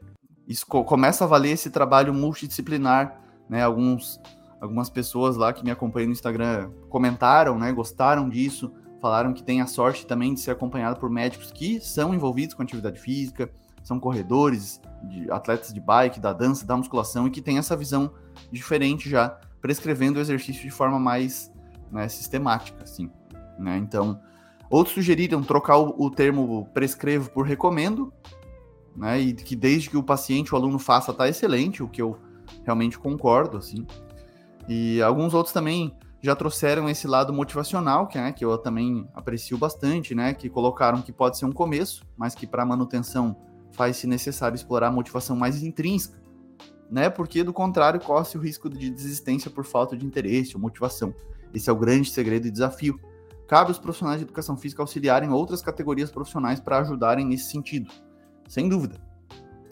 isso 0.48 0.66
co 0.66 0.84
começa 0.84 1.24
a 1.24 1.28
valer 1.28 1.52
esse 1.52 1.70
trabalho 1.70 2.14
multidisciplinar, 2.14 3.22
né? 3.48 3.64
Alguns, 3.64 4.20
algumas 4.60 4.90
pessoas 4.90 5.38
lá 5.38 5.54
que 5.54 5.64
me 5.64 5.72
acompanham 5.72 6.08
no 6.08 6.14
Instagram 6.14 6.72
comentaram, 6.90 7.58
né? 7.58 7.72
Gostaram 7.72 8.28
disso, 8.28 8.72
falaram 9.00 9.34
que 9.34 9.44
tem 9.44 9.62
a 9.62 9.68
sorte 9.68 10.06
também 10.06 10.34
de 10.34 10.40
ser 10.40 10.52
acompanhado 10.52 11.00
por 11.00 11.10
médicos 11.10 11.52
que 11.52 11.80
são 11.80 12.14
envolvidos 12.14 12.56
com 12.56 12.64
atividade 12.64 13.00
física, 13.00 13.50
são 13.84 14.00
corredores, 14.00 14.82
de 15.04 15.32
atletas 15.32 15.74
de 15.74 15.80
bike, 15.80 16.20
da 16.20 16.34
dança, 16.34 16.66
da 16.66 16.76
musculação 16.76 17.28
e 17.28 17.32
que 17.32 17.42
tem 17.42 17.58
essa 17.58 17.76
visão 17.76 18.12
diferente 18.52 19.10
já, 19.10 19.30
prescrevendo 19.62 20.20
o 20.20 20.22
exercício 20.22 20.62
de 20.62 20.72
forma 20.72 21.00
mais 21.00 21.52
né, 21.92 22.08
sistemática, 22.08 22.84
assim. 22.84 23.10
Né? 23.58 23.78
Então, 23.78 24.20
Outros 24.70 24.94
sugeriram 24.94 25.42
trocar 25.42 25.78
o, 25.78 25.96
o 25.98 26.12
termo 26.12 26.70
prescrevo 26.74 27.30
por 27.32 27.46
recomendo, 27.46 28.14
né? 28.96 29.20
E 29.20 29.34
que 29.34 29.56
desde 29.56 29.90
que 29.90 29.98
o 29.98 30.04
paciente, 30.04 30.54
o 30.54 30.58
aluno 30.58 30.78
faça, 30.78 31.14
tá 31.14 31.28
excelente, 31.28 31.82
o 31.82 31.88
que 31.88 32.02
eu 32.02 32.18
realmente 32.64 33.00
concordo, 33.00 33.58
assim. 33.58 33.86
E 34.68 35.02
alguns 35.02 35.34
outros 35.34 35.54
também 35.54 35.96
já 36.22 36.36
trouxeram 36.36 36.90
esse 36.90 37.08
lado 37.08 37.34
motivacional, 37.34 38.08
que, 38.08 38.18
né, 38.18 38.32
que 38.32 38.44
eu 38.44 38.58
também 38.58 39.08
aprecio 39.14 39.58
bastante, 39.58 40.14
né? 40.14 40.34
Que 40.34 40.50
colocaram 40.50 41.02
que 41.02 41.12
pode 41.12 41.38
ser 41.38 41.46
um 41.46 41.52
começo, 41.52 42.06
mas 42.16 42.36
que 42.36 42.46
para 42.46 42.66
manutenção 42.66 43.36
faz-se 43.72 44.06
necessário 44.06 44.56
explorar 44.56 44.88
a 44.88 44.92
motivação 44.92 45.36
mais 45.36 45.64
intrínseca, 45.64 46.22
né? 46.92 47.10
Porque 47.10 47.44
do 47.44 47.54
contrário 47.54 48.00
corre 48.00 48.28
o 48.36 48.40
risco 48.40 48.70
de 48.70 48.90
desistência 48.90 49.50
por 49.50 49.66
falta 49.66 49.98
de 49.98 50.06
interesse 50.06 50.56
ou 50.56 50.62
motivação. 50.62 51.14
Esse 51.54 51.70
é 51.70 51.74
o 51.74 51.76
grande 51.76 52.12
segredo 52.12 52.48
e 52.48 52.52
desafio 52.52 53.00
cabe 53.50 53.72
aos 53.72 53.80
profissionais 53.80 54.20
de 54.20 54.26
educação 54.26 54.56
física 54.56 54.84
auxiliarem 54.84 55.32
outras 55.32 55.60
categorias 55.60 56.12
profissionais 56.12 56.60
para 56.60 56.78
ajudarem 56.78 57.26
nesse 57.26 57.50
sentido, 57.50 57.92
sem 58.48 58.70
dúvida. 58.70 59.02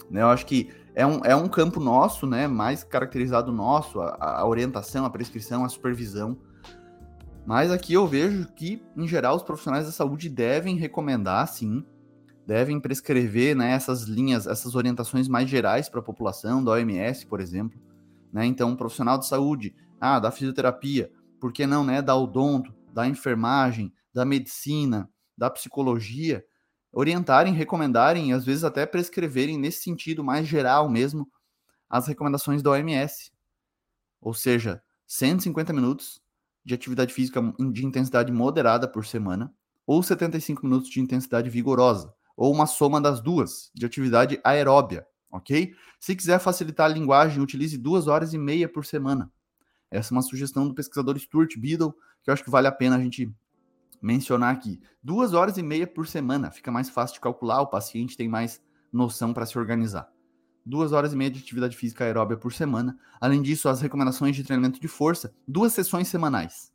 Né, 0.10 0.24
eu 0.24 0.30
acho 0.30 0.48
que 0.48 0.70
é 0.96 1.06
um, 1.06 1.24
é 1.24 1.36
um 1.36 1.48
campo 1.48 1.80
nosso, 1.80 2.26
né, 2.26 2.48
mais 2.48 2.84
caracterizado 2.84 3.52
nosso, 3.52 4.02
a, 4.02 4.40
a 4.40 4.48
orientação, 4.48 5.06
a 5.06 5.12
prescrição, 5.12 5.64
a 5.64 5.70
supervisão. 5.70 6.36
Mas 7.46 7.72
aqui 7.72 7.94
eu 7.94 8.08
vejo 8.08 8.48
que, 8.56 8.82
em 8.96 9.08
geral, 9.08 9.36
os 9.36 9.44
profissionais 9.44 9.86
da 9.86 9.92
saúde 9.92 10.28
devem 10.28 10.76
recomendar, 10.76 11.48
sim, 11.48 11.86
devem 12.48 12.80
prescrever 12.80 13.56
né, 13.56 13.74
essas 13.74 14.04
linhas, 14.04 14.48
essas 14.48 14.74
orientações 14.74 15.28
mais 15.28 15.48
gerais 15.48 15.88
para 15.88 16.00
a 16.00 16.04
população, 16.04 16.64
da 16.64 16.72
OMS, 16.72 17.28
por 17.28 17.40
exemplo. 17.40 17.80
Né? 18.34 18.44
Então, 18.48 18.70
um 18.70 18.76
profissional 18.76 19.20
de 19.20 19.28
saúde, 19.28 19.76
ah, 20.02 20.20
da 20.20 20.32
fisioterapia, 20.32 21.12
por 21.40 21.54
que 21.54 21.68
não, 21.68 21.84
né, 21.84 22.02
da 22.02 22.16
odonto, 22.16 22.74
da 22.98 23.08
enfermagem, 23.08 23.94
da 24.12 24.26
medicina, 24.26 25.08
da 25.38 25.52
psicologia, 25.52 26.44
orientarem, 26.92 27.54
recomendarem 27.54 28.32
e 28.32 28.34
às 28.34 28.44
vezes 28.44 28.64
até 28.64 28.88
prescreverem 28.88 29.56
nesse 29.56 29.84
sentido 29.84 30.24
mais 30.24 30.48
geral 30.48 30.90
mesmo 30.90 31.32
as 31.88 32.08
recomendações 32.08 32.64
da 32.64 32.72
OMS. 32.72 33.32
Ou 34.20 34.34
seja, 34.34 34.82
150 35.06 35.72
minutos 35.72 36.20
de 36.66 36.74
atividade 36.74 37.14
física 37.14 37.40
de 37.72 37.86
intensidade 37.86 38.32
moderada 38.32 38.88
por 38.88 39.06
semana 39.06 39.54
ou 39.86 40.02
75 40.02 40.66
minutos 40.66 40.90
de 40.90 41.00
intensidade 41.00 41.52
vigorosa, 41.52 42.12
ou 42.36 42.52
uma 42.52 42.66
soma 42.66 43.00
das 43.00 43.22
duas, 43.22 43.70
de 43.76 43.86
atividade 43.86 44.42
aeróbia, 44.44 45.06
ok? 45.30 45.72
Se 46.00 46.16
quiser 46.16 46.40
facilitar 46.40 46.90
a 46.90 46.94
linguagem, 46.94 47.44
utilize 47.44 47.78
duas 47.78 48.08
horas 48.08 48.34
e 48.34 48.40
meia 48.40 48.68
por 48.68 48.84
semana. 48.84 49.32
Essa 49.92 50.12
é 50.12 50.16
uma 50.16 50.24
sugestão 50.24 50.68
do 50.68 50.74
pesquisador 50.74 51.18
Stuart 51.20 51.56
Biddle, 51.58 51.96
que 52.28 52.32
eu 52.32 52.34
acho 52.34 52.44
que 52.44 52.50
vale 52.50 52.68
a 52.68 52.72
pena 52.74 52.98
a 52.98 53.00
gente 53.00 53.34
mencionar 54.02 54.54
aqui. 54.54 54.82
Duas 55.02 55.34
horas 55.34 55.58
e 55.58 55.64
meia 55.64 55.88
por 55.88 56.06
semana, 56.06 56.52
fica 56.52 56.70
mais 56.70 56.90
fácil 56.90 57.14
de 57.14 57.22
calcular, 57.22 57.62
o 57.62 57.68
paciente 57.68 58.18
tem 58.18 58.28
mais 58.28 58.62
noção 58.92 59.34
para 59.34 59.46
se 59.46 59.58
organizar. 59.58 60.10
Duas 60.66 60.92
horas 60.92 61.14
e 61.14 61.16
meia 61.16 61.32
de 61.32 61.40
atividade 61.40 61.78
física 61.78 62.04
aeróbia 62.04 62.36
por 62.36 62.52
semana. 62.52 63.00
Além 63.22 63.42
disso, 63.42 63.70
as 63.70 63.80
recomendações 63.80 64.36
de 64.36 64.44
treinamento 64.44 64.78
de 64.78 64.90
força, 64.90 65.34
duas 65.48 65.72
sessões 65.72 66.10
semanais. 66.10 66.70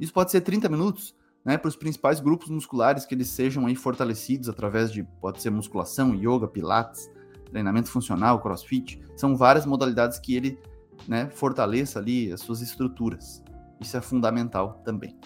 Isso 0.00 0.12
pode 0.12 0.32
ser 0.32 0.40
30 0.40 0.68
minutos, 0.68 1.14
né, 1.44 1.56
para 1.56 1.68
os 1.68 1.76
principais 1.76 2.18
grupos 2.18 2.48
musculares 2.48 3.06
que 3.06 3.14
eles 3.14 3.28
sejam 3.28 3.66
aí 3.66 3.76
fortalecidos 3.76 4.48
através 4.48 4.90
de, 4.90 5.04
pode 5.20 5.40
ser 5.40 5.50
musculação, 5.50 6.12
yoga, 6.12 6.48
pilates, 6.48 7.08
treinamento 7.52 7.88
funcional, 7.88 8.42
crossfit. 8.42 9.00
São 9.14 9.36
várias 9.36 9.64
modalidades 9.64 10.18
que 10.18 10.34
ele 10.34 10.58
né, 11.06 11.30
fortaleça 11.30 12.00
ali 12.00 12.32
as 12.32 12.40
suas 12.40 12.60
estruturas. 12.60 13.44
Isso 13.80 13.96
é 13.96 14.00
fundamental 14.00 14.80
também, 14.84 15.16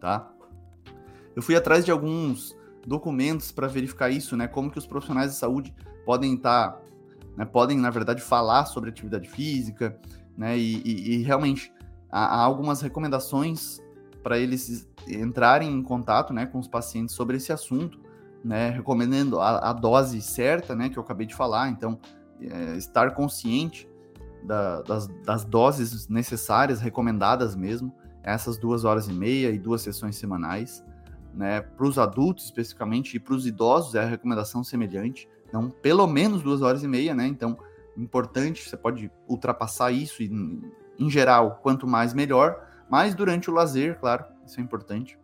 tá? 0.00 0.30
Eu 1.34 1.42
fui 1.42 1.54
atrás 1.54 1.84
de 1.84 1.90
alguns 1.90 2.56
documentos 2.86 3.52
para 3.52 3.66
verificar 3.66 4.10
isso, 4.10 4.36
né? 4.36 4.48
Como 4.48 4.70
que 4.70 4.78
os 4.78 4.86
profissionais 4.86 5.32
de 5.32 5.36
saúde 5.36 5.74
podem 6.04 6.34
estar, 6.34 6.72
tá, 6.72 6.80
né, 7.36 7.44
podem 7.44 7.78
na 7.78 7.90
verdade 7.90 8.22
falar 8.22 8.64
sobre 8.64 8.90
atividade 8.90 9.28
física, 9.28 9.98
né? 10.36 10.58
E, 10.58 10.82
e, 10.84 11.14
e 11.14 11.22
realmente 11.22 11.72
há, 12.10 12.36
há, 12.36 12.40
algumas 12.42 12.80
recomendações 12.80 13.80
para 14.22 14.38
eles 14.38 14.88
entrarem 15.06 15.70
em 15.72 15.82
contato, 15.82 16.32
né, 16.32 16.46
com 16.46 16.58
os 16.58 16.68
pacientes 16.68 17.14
sobre 17.14 17.36
esse 17.36 17.52
assunto, 17.52 18.00
né? 18.42 18.70
Recomendando 18.70 19.40
a, 19.40 19.70
a 19.70 19.72
dose 19.72 20.20
certa, 20.22 20.74
né? 20.74 20.88
Que 20.88 20.98
eu 20.98 21.02
acabei 21.02 21.26
de 21.26 21.34
falar. 21.34 21.68
Então, 21.68 21.98
é, 22.40 22.76
estar 22.76 23.14
consciente 23.14 23.89
da, 24.42 24.82
das, 24.82 25.08
das 25.24 25.44
doses 25.44 26.08
necessárias, 26.08 26.80
recomendadas 26.80 27.54
mesmo, 27.54 27.94
essas 28.22 28.58
duas 28.58 28.84
horas 28.84 29.08
e 29.08 29.12
meia 29.12 29.50
e 29.50 29.58
duas 29.58 29.82
sessões 29.82 30.16
semanais 30.16 30.84
né? 31.34 31.60
Para 31.60 31.86
os 31.86 31.98
adultos 31.98 32.44
especificamente 32.44 33.16
e 33.16 33.20
para 33.20 33.34
os 33.34 33.46
idosos 33.46 33.94
é 33.94 34.00
a 34.00 34.06
recomendação 34.06 34.62
semelhante, 34.64 35.28
não 35.52 35.70
pelo 35.70 36.06
menos 36.06 36.42
duas 36.42 36.62
horas 36.62 36.82
e 36.82 36.88
meia, 36.88 37.14
né? 37.14 37.26
Então, 37.26 37.58
importante, 37.96 38.68
você 38.68 38.76
pode 38.76 39.10
ultrapassar 39.28 39.90
isso 39.90 40.22
e, 40.22 40.30
em 40.98 41.10
geral, 41.10 41.60
quanto 41.62 41.86
mais 41.86 42.14
melhor, 42.14 42.66
mas 42.88 43.14
durante 43.14 43.50
o 43.50 43.54
lazer, 43.54 43.98
claro, 43.98 44.24
isso 44.46 44.60
é 44.60 44.62
importante. 44.62 45.18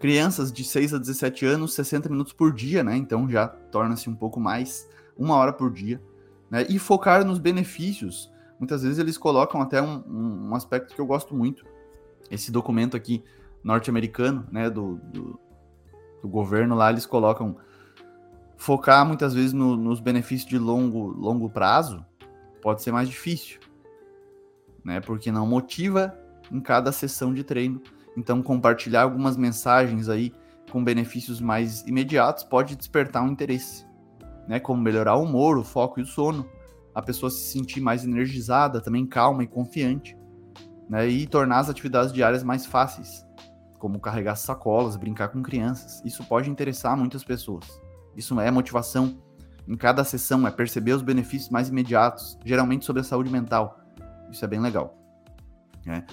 Crianças 0.00 0.52
de 0.52 0.62
6 0.62 0.94
a 0.94 0.98
17 0.98 1.44
anos, 1.44 1.74
60 1.74 2.08
minutos 2.08 2.32
por 2.32 2.52
dia, 2.52 2.84
né? 2.84 2.96
Então 2.96 3.28
já 3.28 3.48
torna-se 3.48 4.08
um 4.08 4.14
pouco 4.14 4.38
mais, 4.38 4.88
uma 5.16 5.34
hora 5.36 5.52
por 5.52 5.72
dia. 5.72 6.00
Né? 6.50 6.66
E 6.68 6.78
focar 6.78 7.24
nos 7.24 7.38
benefícios. 7.38 8.32
Muitas 8.58 8.82
vezes 8.82 8.98
eles 8.98 9.16
colocam 9.16 9.60
até 9.60 9.80
um, 9.80 10.48
um, 10.48 10.54
aspecto 10.54 10.94
que 10.94 11.00
eu 11.00 11.06
gosto 11.06 11.34
muito. 11.34 11.64
Esse 12.30 12.50
documento 12.50 12.96
aqui, 12.96 13.22
norte-americano, 13.62 14.46
né, 14.50 14.68
do, 14.68 14.96
do, 15.12 15.40
do, 16.22 16.28
governo 16.28 16.74
lá, 16.74 16.90
eles 16.90 17.06
colocam 17.06 17.56
focar 18.56 19.06
muitas 19.06 19.32
vezes 19.32 19.52
no, 19.52 19.76
nos 19.76 20.00
benefícios 20.00 20.48
de 20.48 20.58
longo, 20.58 21.06
longo 21.06 21.48
prazo 21.48 22.04
pode 22.60 22.82
ser 22.82 22.90
mais 22.90 23.08
difícil, 23.08 23.60
né, 24.84 25.00
porque 25.00 25.30
não 25.30 25.46
motiva 25.46 26.18
em 26.50 26.60
cada 26.60 26.90
sessão 26.90 27.32
de 27.32 27.44
treino. 27.44 27.80
Então, 28.16 28.42
compartilhar 28.42 29.02
algumas 29.02 29.36
mensagens 29.36 30.08
aí 30.08 30.34
com 30.70 30.82
benefícios 30.82 31.40
mais 31.40 31.82
imediatos 31.86 32.44
pode 32.44 32.76
despertar 32.76 33.22
um 33.22 33.28
interesse, 33.28 33.86
né, 34.48 34.58
como 34.58 34.82
melhorar 34.82 35.16
o 35.16 35.22
humor, 35.22 35.58
o 35.58 35.64
foco 35.64 36.00
e 36.00 36.02
o 36.02 36.06
sono, 36.06 36.48
a 36.94 37.02
pessoa 37.02 37.30
se 37.30 37.52
sentir 37.52 37.80
mais 37.80 38.04
energizada, 38.04 38.80
também 38.80 39.06
calma 39.06 39.44
e 39.44 39.46
confiante, 39.46 40.16
né, 40.88 41.06
e 41.06 41.26
tornar 41.26 41.58
as 41.58 41.70
atividades 41.70 42.12
diárias 42.12 42.42
mais 42.42 42.66
fáceis 42.66 43.28
como 43.78 44.00
carregar 44.00 44.36
sacolas, 44.36 44.96
brincar 44.96 45.28
com 45.28 45.42
crianças. 45.42 46.02
Isso 46.04 46.24
pode 46.24 46.50
interessar 46.50 46.96
muitas 46.96 47.22
pessoas. 47.22 47.64
Isso 48.16 48.38
é 48.40 48.50
motivação 48.50 49.16
em 49.66 49.76
cada 49.76 50.02
sessão, 50.02 50.46
é 50.46 50.50
perceber 50.50 50.92
os 50.92 51.02
benefícios 51.02 51.50
mais 51.50 51.68
imediatos, 51.68 52.38
geralmente 52.44 52.84
sobre 52.84 53.00
a 53.00 53.04
saúde 53.04 53.30
mental. 53.30 53.78
Isso 54.30 54.44
é 54.44 54.48
bem 54.48 54.60
legal. 54.60 54.98
Né? 55.86 56.04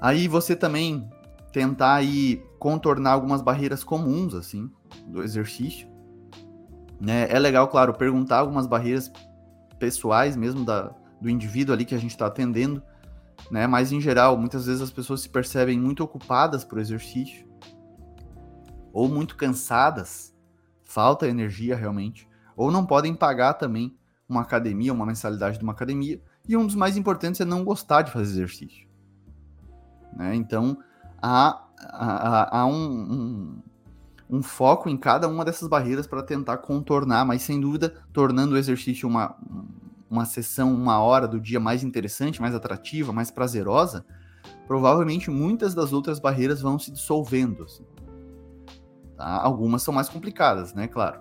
Aí 0.00 0.26
você 0.26 0.56
também 0.56 1.08
tentar 1.52 1.94
aí 1.94 2.42
contornar 2.58 3.12
algumas 3.12 3.42
barreiras 3.42 3.84
comuns 3.84 4.34
assim 4.34 4.70
do 5.06 5.22
exercício. 5.22 5.88
Né? 7.00 7.28
É 7.30 7.38
legal, 7.38 7.68
claro, 7.68 7.94
perguntar 7.94 8.38
algumas 8.38 8.66
barreiras 8.66 9.12
pessoais 9.78 10.36
mesmo 10.36 10.64
da, 10.64 10.94
do 11.20 11.28
indivíduo 11.28 11.74
ali 11.74 11.84
que 11.84 11.94
a 11.94 11.98
gente 11.98 12.12
está 12.12 12.26
atendendo 12.26 12.82
né? 13.50 13.66
Mas 13.66 13.92
em 13.92 14.00
geral, 14.00 14.36
muitas 14.36 14.66
vezes 14.66 14.82
as 14.82 14.90
pessoas 14.90 15.20
se 15.20 15.28
percebem 15.28 15.78
muito 15.78 16.02
ocupadas 16.02 16.64
por 16.64 16.78
exercício 16.78 17.46
ou 18.92 19.08
muito 19.08 19.36
cansadas, 19.36 20.34
falta 20.84 21.28
energia 21.28 21.76
realmente, 21.76 22.26
ou 22.56 22.70
não 22.70 22.86
podem 22.86 23.14
pagar 23.14 23.54
também 23.54 23.96
uma 24.28 24.40
academia, 24.40 24.92
uma 24.92 25.04
mensalidade 25.04 25.58
de 25.58 25.62
uma 25.62 25.72
academia. 25.72 26.20
E 26.48 26.56
um 26.56 26.66
dos 26.66 26.74
mais 26.74 26.96
importantes 26.96 27.40
é 27.40 27.44
não 27.44 27.62
gostar 27.62 28.02
de 28.02 28.10
fazer 28.10 28.30
exercício. 28.30 28.88
Né? 30.14 30.34
Então, 30.34 30.78
há, 31.20 31.62
há, 31.78 32.60
há 32.60 32.66
um, 32.66 32.72
um, 32.72 33.62
um, 34.28 34.42
foco 34.42 34.88
em 34.88 34.96
cada 34.96 35.28
uma 35.28 35.44
dessas 35.44 35.68
barreiras 35.68 36.06
para 36.06 36.22
tentar 36.22 36.58
contornar, 36.58 37.24
mas 37.24 37.42
sem 37.42 37.60
dúvida, 37.60 37.94
tornando 38.12 38.54
o 38.54 38.58
exercício 38.58 39.08
uma, 39.08 39.36
uma 40.10 40.24
sessão, 40.24 40.74
uma 40.74 40.98
hora 41.00 41.26
do 41.26 41.40
dia 41.40 41.60
mais 41.60 41.82
interessante, 41.82 42.40
mais 42.40 42.54
atrativa, 42.54 43.12
mais 43.12 43.30
prazerosa, 43.30 44.04
provavelmente 44.66 45.30
muitas 45.30 45.74
das 45.74 45.92
outras 45.92 46.18
barreiras 46.18 46.60
vão 46.60 46.78
se 46.78 46.90
dissolvendo. 46.90 47.64
Assim. 47.64 47.84
Tá? 49.16 49.40
Algumas 49.42 49.82
são 49.82 49.94
mais 49.94 50.08
complicadas, 50.08 50.74
né? 50.74 50.86
Claro. 50.86 51.20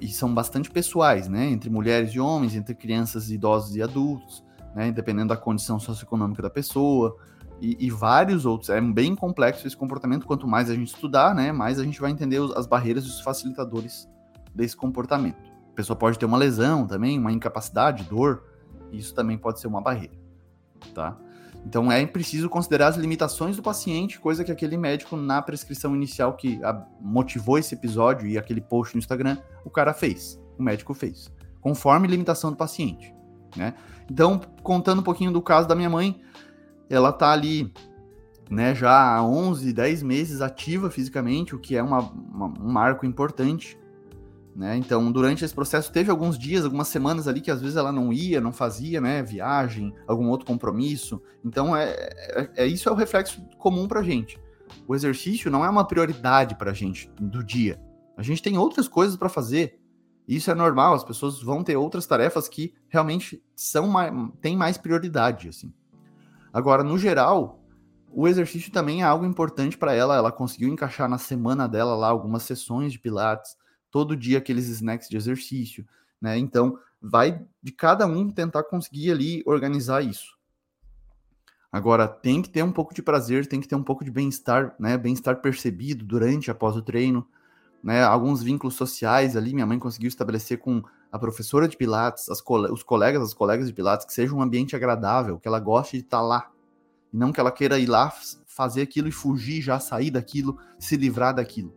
E 0.00 0.08
são 0.08 0.32
bastante 0.34 0.70
pessoais, 0.70 1.28
né? 1.28 1.46
Entre 1.46 1.70
mulheres 1.70 2.10
e 2.10 2.20
homens, 2.20 2.54
entre 2.54 2.74
crianças, 2.74 3.30
idosos 3.30 3.76
e 3.76 3.82
adultos, 3.82 4.44
né? 4.74 4.90
Dependendo 4.92 5.28
da 5.28 5.36
condição 5.36 5.78
socioeconômica 5.78 6.42
da 6.42 6.50
pessoa. 6.50 7.16
E, 7.60 7.76
e, 7.78 7.90
vários 7.90 8.46
outros. 8.46 8.70
É 8.70 8.80
bem 8.80 9.14
complexo 9.14 9.66
esse 9.66 9.76
comportamento. 9.76 10.26
Quanto 10.26 10.48
mais 10.48 10.70
a 10.70 10.74
gente 10.74 10.88
estudar, 10.88 11.34
né? 11.34 11.52
Mais 11.52 11.78
a 11.78 11.84
gente 11.84 12.00
vai 12.00 12.10
entender 12.10 12.40
as 12.56 12.66
barreiras 12.66 13.04
e 13.04 13.08
os 13.08 13.20
facilitadores 13.20 14.08
desse 14.54 14.76
comportamento. 14.76 15.38
A 15.72 15.74
pessoa 15.74 15.96
pode 15.96 16.18
ter 16.18 16.26
uma 16.26 16.38
lesão 16.38 16.86
também, 16.86 17.18
uma 17.18 17.32
incapacidade, 17.32 18.04
dor, 18.04 18.44
isso 18.92 19.14
também 19.14 19.38
pode 19.38 19.60
ser 19.60 19.66
uma 19.66 19.80
barreira, 19.80 20.14
tá? 20.94 21.16
Então 21.64 21.92
é 21.92 22.04
preciso 22.06 22.48
considerar 22.48 22.88
as 22.88 22.96
limitações 22.96 23.56
do 23.56 23.62
paciente, 23.62 24.18
coisa 24.18 24.42
que 24.42 24.50
aquele 24.50 24.76
médico 24.76 25.16
na 25.16 25.42
prescrição 25.42 25.94
inicial 25.94 26.34
que 26.34 26.58
motivou 27.00 27.58
esse 27.58 27.74
episódio 27.74 28.26
e 28.26 28.38
aquele 28.38 28.60
post 28.60 28.94
no 28.94 28.98
Instagram, 28.98 29.36
o 29.64 29.70
cara 29.70 29.92
fez, 29.92 30.40
o 30.58 30.62
médico 30.62 30.94
fez, 30.94 31.30
conforme 31.60 32.08
limitação 32.08 32.50
do 32.50 32.56
paciente, 32.56 33.14
né? 33.56 33.74
Então, 34.10 34.40
contando 34.62 35.00
um 35.00 35.04
pouquinho 35.04 35.30
do 35.30 35.40
caso 35.40 35.68
da 35.68 35.74
minha 35.74 35.90
mãe, 35.90 36.20
ela 36.90 37.12
tá 37.12 37.30
ali, 37.30 37.72
né, 38.50 38.74
já 38.74 39.16
há 39.16 39.24
11, 39.24 39.72
10 39.72 40.02
meses 40.02 40.40
ativa 40.40 40.90
fisicamente, 40.90 41.54
o 41.54 41.58
que 41.58 41.76
é 41.76 41.82
uma, 41.82 42.00
uma, 42.00 42.46
um 42.46 42.70
marco 42.70 43.06
importante, 43.06 43.78
né? 44.54 44.76
Então, 44.76 45.10
durante 45.12 45.44
esse 45.44 45.54
processo, 45.54 45.92
teve 45.92 46.10
alguns 46.10 46.36
dias, 46.36 46.64
algumas 46.64 46.88
semanas 46.88 47.28
ali 47.28 47.40
que 47.40 47.50
às 47.50 47.60
vezes 47.60 47.76
ela 47.76 47.92
não 47.92 48.12
ia, 48.12 48.40
não 48.40 48.52
fazia, 48.52 49.00
né? 49.00 49.22
Viagem, 49.22 49.94
algum 50.06 50.28
outro 50.28 50.44
compromisso. 50.44 51.22
Então, 51.44 51.74
é, 51.76 51.92
é, 51.92 52.50
é 52.56 52.66
isso 52.66 52.88
é 52.88 52.92
o 52.92 52.96
reflexo 52.96 53.40
comum 53.56 53.86
pra 53.86 54.02
gente. 54.02 54.38
O 54.86 54.94
exercício 54.94 55.50
não 55.50 55.64
é 55.64 55.70
uma 55.70 55.86
prioridade 55.86 56.56
pra 56.56 56.72
gente 56.72 57.08
do 57.20 57.44
dia. 57.44 57.80
A 58.16 58.22
gente 58.22 58.42
tem 58.42 58.58
outras 58.58 58.88
coisas 58.88 59.16
para 59.16 59.28
fazer. 59.28 59.78
Isso 60.26 60.50
é 60.50 60.54
normal, 60.54 60.94
as 60.94 61.04
pessoas 61.04 61.40
vão 61.40 61.64
ter 61.64 61.76
outras 61.76 62.06
tarefas 62.06 62.48
que 62.48 62.74
realmente 62.88 63.42
são 63.56 63.88
mais, 63.88 64.12
têm 64.40 64.56
mais 64.56 64.76
prioridade, 64.76 65.48
assim. 65.48 65.72
Agora, 66.52 66.82
no 66.82 66.98
geral, 66.98 67.60
o 68.12 68.26
exercício 68.26 68.72
também 68.72 69.02
é 69.02 69.04
algo 69.04 69.24
importante 69.24 69.78
para 69.78 69.94
ela. 69.94 70.16
Ela 70.16 70.32
conseguiu 70.32 70.68
encaixar 70.68 71.08
na 71.08 71.18
semana 71.18 71.68
dela 71.68 71.94
lá 71.94 72.08
algumas 72.08 72.42
sessões 72.42 72.92
de 72.92 72.98
pilates, 72.98 73.56
todo 73.90 74.16
dia 74.16 74.38
aqueles 74.38 74.68
snacks 74.68 75.08
de 75.08 75.16
exercício, 75.16 75.86
né? 76.20 76.36
Então, 76.36 76.78
vai 77.00 77.40
de 77.62 77.72
cada 77.72 78.06
um 78.06 78.30
tentar 78.30 78.64
conseguir 78.64 79.10
ali 79.10 79.42
organizar 79.46 80.04
isso. 80.04 80.38
Agora, 81.72 82.08
tem 82.08 82.42
que 82.42 82.48
ter 82.48 82.64
um 82.64 82.72
pouco 82.72 82.92
de 82.92 83.00
prazer, 83.00 83.46
tem 83.46 83.60
que 83.60 83.68
ter 83.68 83.76
um 83.76 83.82
pouco 83.82 84.04
de 84.04 84.10
bem-estar, 84.10 84.74
né? 84.78 84.98
Bem-estar 84.98 85.40
percebido 85.40 86.04
durante 86.04 86.50
após 86.50 86.76
o 86.76 86.82
treino, 86.82 87.26
né? 87.82 88.02
Alguns 88.02 88.42
vínculos 88.42 88.74
sociais 88.74 89.36
ali, 89.36 89.54
minha 89.54 89.66
mãe 89.66 89.78
conseguiu 89.78 90.08
estabelecer 90.08 90.58
com 90.58 90.82
a 91.10 91.18
professora 91.18 91.66
de 91.66 91.76
Pilates, 91.76 92.28
os 92.28 92.82
colegas, 92.82 93.22
as 93.22 93.34
colegas 93.34 93.66
de 93.66 93.74
Pilates, 93.74 94.06
que 94.06 94.12
seja 94.12 94.34
um 94.34 94.42
ambiente 94.42 94.76
agradável, 94.76 95.38
que 95.38 95.48
ela 95.48 95.60
goste 95.60 95.98
de 95.98 96.04
estar 96.04 96.22
lá. 96.22 96.50
E 97.12 97.16
não 97.16 97.32
que 97.32 97.40
ela 97.40 97.50
queira 97.50 97.78
ir 97.78 97.86
lá 97.86 98.12
fazer 98.46 98.82
aquilo 98.82 99.08
e 99.08 99.12
fugir, 99.12 99.60
já 99.60 99.80
sair 99.80 100.10
daquilo, 100.10 100.58
se 100.78 100.96
livrar 100.96 101.34
daquilo 101.34 101.74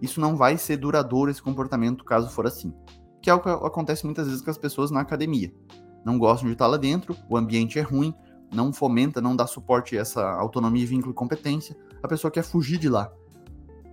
isso 0.00 0.20
não 0.20 0.36
vai 0.36 0.56
ser 0.56 0.78
duradouro 0.78 1.30
esse 1.30 1.42
comportamento 1.42 2.04
caso 2.04 2.30
for 2.30 2.46
assim. 2.46 2.72
Que 3.20 3.28
é 3.28 3.34
o 3.34 3.40
que 3.40 3.48
acontece 3.48 4.04
muitas 4.04 4.26
vezes 4.26 4.42
com 4.42 4.50
as 4.50 4.58
pessoas 4.58 4.90
na 4.90 5.00
academia. 5.00 5.52
Não 6.04 6.18
gostam 6.18 6.46
de 6.46 6.54
estar 6.54 6.66
lá 6.66 6.78
dentro, 6.78 7.14
o 7.28 7.36
ambiente 7.36 7.78
é 7.78 7.82
ruim, 7.82 8.14
não 8.52 8.72
fomenta, 8.72 9.20
não 9.20 9.36
dá 9.36 9.46
suporte 9.46 9.96
a 9.96 10.00
essa 10.00 10.26
autonomia, 10.32 10.86
vínculo 10.86 11.12
e 11.12 11.14
competência, 11.14 11.76
a 12.02 12.08
pessoa 12.08 12.30
quer 12.30 12.42
fugir 12.42 12.78
de 12.78 12.88
lá. 12.88 13.12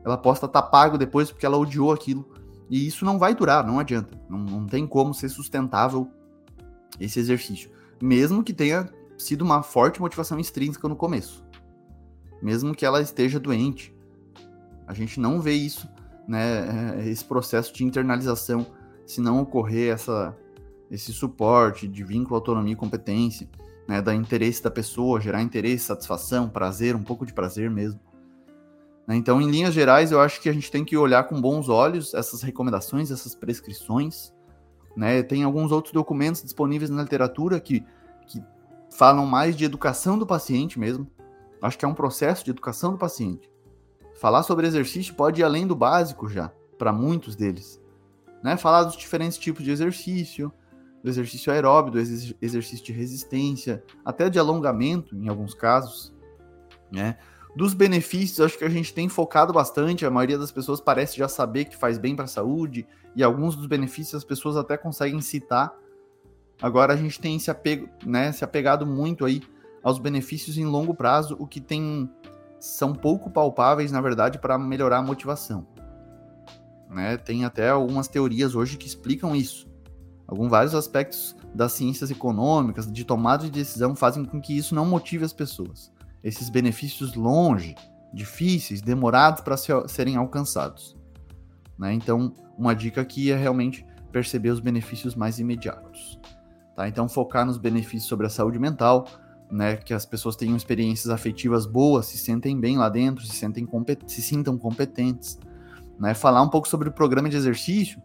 Ela 0.06 0.18
posta 0.18 0.46
estar 0.46 0.62
tá 0.62 0.68
pago 0.68 0.98
depois 0.98 1.30
porque 1.30 1.46
ela 1.46 1.58
odiou 1.58 1.92
aquilo. 1.92 2.26
E 2.70 2.86
isso 2.86 3.06
não 3.06 3.18
vai 3.18 3.34
durar, 3.34 3.66
não 3.66 3.80
adianta. 3.80 4.20
Não, 4.30 4.40
não 4.40 4.66
tem 4.66 4.86
como 4.86 5.14
ser 5.14 5.30
sustentável 5.30 6.10
esse 7.00 7.20
exercício. 7.20 7.70
Mesmo 8.02 8.44
que 8.44 8.54
tenha 8.54 8.90
sido 9.18 9.44
uma 9.44 9.64
forte 9.64 10.00
motivação 10.00 10.40
extrínseca 10.40 10.88
no 10.88 10.96
começo. 10.96 11.46
Mesmo 12.42 12.76
que 12.76 12.86
ela 12.86 13.02
esteja 13.02 13.40
doente. 13.40 13.96
A 14.86 14.94
gente 14.94 15.20
não 15.20 15.42
vê 15.42 15.54
isso, 15.54 15.88
né? 16.28 17.00
É, 17.00 17.10
esse 17.10 17.26
processo 17.26 17.74
de 17.74 17.84
internalização, 17.84 18.66
se 19.06 19.20
não 19.20 19.42
ocorrer 19.42 19.94
essa, 19.94 20.38
esse 20.92 21.12
suporte 21.12 21.88
de 21.88 22.04
vínculo, 22.04 22.36
autonomia 22.36 22.74
e 22.74 22.76
competência, 22.76 23.50
né? 23.88 24.02
Da 24.02 24.14
interesse 24.14 24.62
da 24.62 24.70
pessoa, 24.70 25.20
gerar 25.20 25.42
interesse, 25.42 25.86
satisfação, 25.86 26.48
prazer, 26.48 26.96
um 26.96 27.04
pouco 27.04 27.26
de 27.26 27.34
prazer 27.34 27.70
mesmo. 27.70 28.00
Né? 29.08 29.16
Então, 29.16 29.42
em 29.42 29.50
linhas 29.50 29.74
gerais, 29.74 30.12
eu 30.12 30.20
acho 30.20 30.42
que 30.42 30.50
a 30.50 30.54
gente 30.54 30.70
tem 30.70 30.84
que 30.84 30.98
olhar 30.98 31.24
com 31.24 31.40
bons 31.40 31.70
olhos 31.70 32.14
essas 32.14 32.42
recomendações, 32.42 33.10
essas 33.10 33.34
prescrições. 33.34 34.34
Né? 34.96 35.24
Tem 35.24 35.44
alguns 35.44 35.72
outros 35.72 35.94
documentos 35.94 36.44
disponíveis 36.44 36.90
na 36.90 37.02
literatura 37.02 37.60
que, 37.60 37.86
que 38.28 38.44
falam 38.92 39.26
mais 39.26 39.56
de 39.56 39.64
educação 39.64 40.20
do 40.20 40.28
paciente 40.28 40.78
mesmo. 40.78 41.10
Acho 41.62 41.78
que 41.78 41.86
é 41.86 41.88
um 41.88 41.94
processo 41.94 42.44
de 42.44 42.52
educação 42.52 42.92
do 42.92 42.98
paciente. 42.98 43.50
Falar 44.20 44.44
sobre 44.44 44.68
exercício 44.68 45.14
pode 45.14 45.42
ir 45.42 45.44
além 45.44 45.66
do 45.66 45.76
básico 45.76 46.28
já, 46.28 46.52
para 46.78 46.92
muitos 46.92 47.36
deles. 47.36 47.82
Né? 48.44 48.58
Falar 48.58 48.84
dos 48.84 48.98
diferentes 48.98 49.38
tipos 49.38 49.64
de 49.64 49.72
exercício, 49.72 50.52
do 51.04 51.10
exercício 51.10 51.54
aeróbio, 51.54 51.94
do 51.94 52.00
exercício 52.00 52.86
de 52.86 52.92
resistência, 52.92 53.84
até 54.04 54.30
de 54.30 54.38
alongamento 54.38 55.16
em 55.16 55.28
alguns 55.30 55.54
casos. 55.54 56.14
Né? 56.92 57.18
Dos 57.56 57.74
benefícios, 57.74 58.39
acho 58.39 58.58
que 58.58 58.63
a 58.63 58.70
gente 58.70 58.94
tem 58.94 59.10
focado 59.10 59.54
bastante. 59.54 60.06
A 60.06 60.12
maioria 60.12 60.38
das 60.38 60.51
pessoas 60.51 60.80
parece 60.80 61.18
já 61.18 61.27
saber 61.27 61.66
que 61.66 61.75
faz 61.75 61.98
bem 61.98 62.16
para 62.16 62.25
a 62.25 62.27
saúde, 62.27 62.86
e 63.16 63.24
alguns 63.24 63.56
dos 63.56 63.66
benefícios 63.66 64.16
as 64.16 64.24
pessoas 64.24 64.56
até 64.56 64.77
conseguem 64.77 65.22
citar. 65.22 65.74
Agora 66.62 66.94
a 66.94 66.96
gente 66.96 67.20
tem 67.20 67.38
se, 67.39 67.50
apego, 67.50 67.89
né, 68.06 68.32
se 68.32 68.44
apegado 68.44 68.86
muito 68.86 69.25
aí 69.25 69.42
aos 69.84 70.00
benefícios 70.00 70.58
em 70.58 70.66
longo 70.66 70.94
prazo, 70.94 71.36
o 71.39 71.48
que 71.48 71.62
tem 71.62 72.10
são 72.60 72.94
pouco 72.94 73.30
palpáveis, 73.30 73.92
na 73.92 74.01
verdade, 74.01 74.39
para 74.39 74.58
melhorar 74.58 74.98
a 74.98 75.04
motivação. 75.04 75.66
Né? 76.89 77.18
Tem 77.18 77.46
até 77.46 77.70
algumas 77.70 78.08
teorias 78.08 78.56
hoje 78.56 78.77
que 78.77 78.88
explicam 78.88 79.36
isso. 79.36 79.68
Alguns 80.27 80.50
vários 80.50 80.75
aspectos 80.75 81.36
das 81.54 81.74
ciências 81.74 82.12
econômicas, 82.12 82.92
de 82.92 83.06
tomada 83.06 83.46
de 83.46 83.51
decisão, 83.51 83.96
fazem 83.96 84.25
com 84.25 84.42
que 84.42 84.58
isso 84.58 84.75
não 84.75 84.86
motive 84.86 85.24
as 85.24 85.34
pessoas 85.34 85.92
esses 86.27 86.50
benefícios 86.50 87.15
longe, 87.15 87.74
difíceis, 88.13 88.81
demorados 88.81 89.39
para 89.39 89.55
serem 89.88 90.17
alcançados. 90.17 90.98
Né? 91.79 91.93
Então, 91.93 92.36
uma 92.57 92.75
dica 92.75 93.00
aqui 93.00 93.31
é 93.31 93.38
realmente 93.38 93.86
perceber 94.12 94.50
os 94.50 94.60
benefícios 94.60 95.15
mais 95.15 95.39
imediatos. 95.39 96.19
Tá? 96.75 96.86
Então, 96.86 97.07
focar 97.07 97.46
nos 97.46 97.57
benefícios 97.57 98.10
sobre 98.10 98.27
a 98.27 98.29
saúde 98.29 98.60
mental, 98.60 99.07
né? 99.50 99.77
que 99.77 99.93
as 99.93 100.05
pessoas 100.05 100.36
tenham 100.36 100.57
experiências 100.57 101.10
afetivas 101.10 101.65
boas, 101.65 102.07
se 102.07 102.17
sentem 102.17 102.60
bem 102.60 102.77
lá 102.77 102.89
dentro, 102.89 103.25
se, 103.25 103.34
sentem 103.34 103.65
se 104.05 104.22
sintam 104.22 104.57
competentes. 104.57 105.39
Né? 105.98 106.13
Falar 106.13 106.41
um 106.41 106.50
pouco 106.50 106.67
sobre 106.67 106.89
o 106.89 106.91
programa 106.91 107.29
de 107.29 107.38
exercício, 107.38 108.01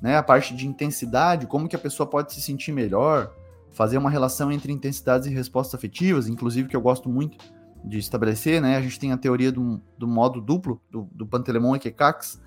né? 0.00 0.16
a 0.16 0.22
parte 0.22 0.54
de 0.54 0.68
intensidade, 0.68 1.48
como 1.48 1.68
que 1.68 1.74
a 1.74 1.80
pessoa 1.80 2.08
pode 2.08 2.32
se 2.32 2.40
sentir 2.40 2.70
melhor, 2.70 3.34
fazer 3.72 3.98
uma 3.98 4.08
relação 4.08 4.52
entre 4.52 4.72
intensidades 4.72 5.26
e 5.26 5.34
respostas 5.34 5.74
afetivas, 5.74 6.28
inclusive 6.28 6.68
que 6.68 6.76
eu 6.76 6.80
gosto 6.80 7.08
muito 7.08 7.55
de 7.86 7.98
estabelecer, 7.98 8.60
né? 8.60 8.76
A 8.76 8.82
gente 8.82 8.98
tem 8.98 9.12
a 9.12 9.16
teoria 9.16 9.52
do, 9.52 9.80
do 9.96 10.08
modo 10.08 10.40
duplo, 10.40 10.82
do, 10.90 11.08
do 11.12 11.24
Pantelemon 11.24 11.76
e 11.76 11.78
Kekax, 11.78 12.42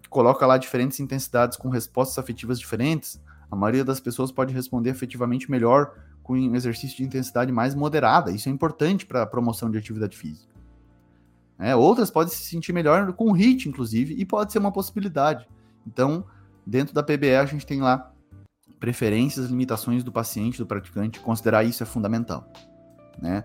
que 0.00 0.08
coloca 0.08 0.46
lá 0.46 0.56
diferentes 0.56 1.00
intensidades 1.00 1.58
com 1.58 1.68
respostas 1.68 2.18
afetivas 2.18 2.60
diferentes. 2.60 3.20
A 3.50 3.56
maioria 3.56 3.84
das 3.84 3.98
pessoas 3.98 4.30
pode 4.30 4.54
responder 4.54 4.90
afetivamente 4.90 5.50
melhor 5.50 5.92
com 6.22 6.34
um 6.34 6.54
exercício 6.54 6.96
de 6.96 7.02
intensidade 7.02 7.50
mais 7.50 7.74
moderada. 7.74 8.30
Isso 8.30 8.48
é 8.48 8.52
importante 8.52 9.04
para 9.04 9.22
a 9.22 9.26
promoção 9.26 9.70
de 9.70 9.78
atividade 9.78 10.16
física. 10.16 10.54
É, 11.58 11.74
outras 11.74 12.10
podem 12.10 12.32
se 12.32 12.44
sentir 12.44 12.72
melhor 12.72 13.12
com 13.14 13.32
HIIT, 13.32 13.68
inclusive, 13.68 14.14
e 14.14 14.24
pode 14.24 14.52
ser 14.52 14.60
uma 14.60 14.70
possibilidade. 14.70 15.48
Então, 15.84 16.24
dentro 16.64 16.94
da 16.94 17.02
PBE, 17.02 17.34
a 17.34 17.46
gente 17.46 17.66
tem 17.66 17.80
lá 17.80 18.12
preferências, 18.78 19.46
limitações 19.46 20.04
do 20.04 20.12
paciente, 20.12 20.58
do 20.58 20.66
praticante, 20.66 21.18
considerar 21.18 21.64
isso 21.64 21.82
é 21.82 21.86
fundamental. 21.86 22.48
Né? 23.20 23.42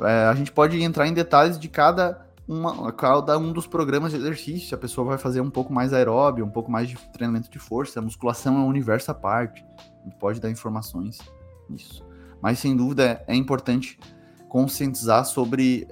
É, 0.00 0.26
a 0.26 0.34
gente 0.34 0.52
pode 0.52 0.80
entrar 0.82 1.06
em 1.06 1.12
detalhes 1.12 1.58
de 1.58 1.68
cada, 1.68 2.26
uma, 2.46 2.92
cada 2.92 3.38
um 3.38 3.52
dos 3.52 3.66
programas 3.66 4.12
de 4.12 4.18
exercício. 4.18 4.74
A 4.74 4.78
pessoa 4.78 5.06
vai 5.06 5.18
fazer 5.18 5.40
um 5.40 5.50
pouco 5.50 5.72
mais 5.72 5.92
aeróbio, 5.92 6.44
um 6.44 6.50
pouco 6.50 6.70
mais 6.70 6.88
de 6.88 6.96
treinamento 7.12 7.50
de 7.50 7.58
força, 7.58 8.00
a 8.00 8.02
musculação 8.02 8.56
é 8.56 8.60
um 8.60 8.66
universo 8.66 9.10
à 9.10 9.14
parte. 9.14 9.64
A 9.78 10.04
gente 10.04 10.18
pode 10.18 10.40
dar 10.40 10.50
informações 10.50 11.18
nisso. 11.68 12.04
Mas 12.40 12.58
sem 12.58 12.76
dúvida 12.76 13.04
é, 13.04 13.24
é 13.28 13.34
importante 13.34 13.98
conscientizar 14.48 15.24
sobre 15.24 15.86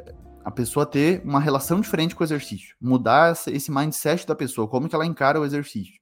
a 0.44 0.50
pessoa 0.50 0.84
ter 0.84 1.22
uma 1.24 1.38
relação 1.38 1.80
diferente 1.80 2.14
com 2.14 2.22
o 2.22 2.26
exercício, 2.26 2.74
mudar 2.80 3.34
esse 3.46 3.70
mindset 3.70 4.26
da 4.26 4.34
pessoa, 4.34 4.66
como 4.66 4.88
que 4.88 4.94
ela 4.94 5.06
encara 5.06 5.40
o 5.40 5.44
exercício. 5.44 6.00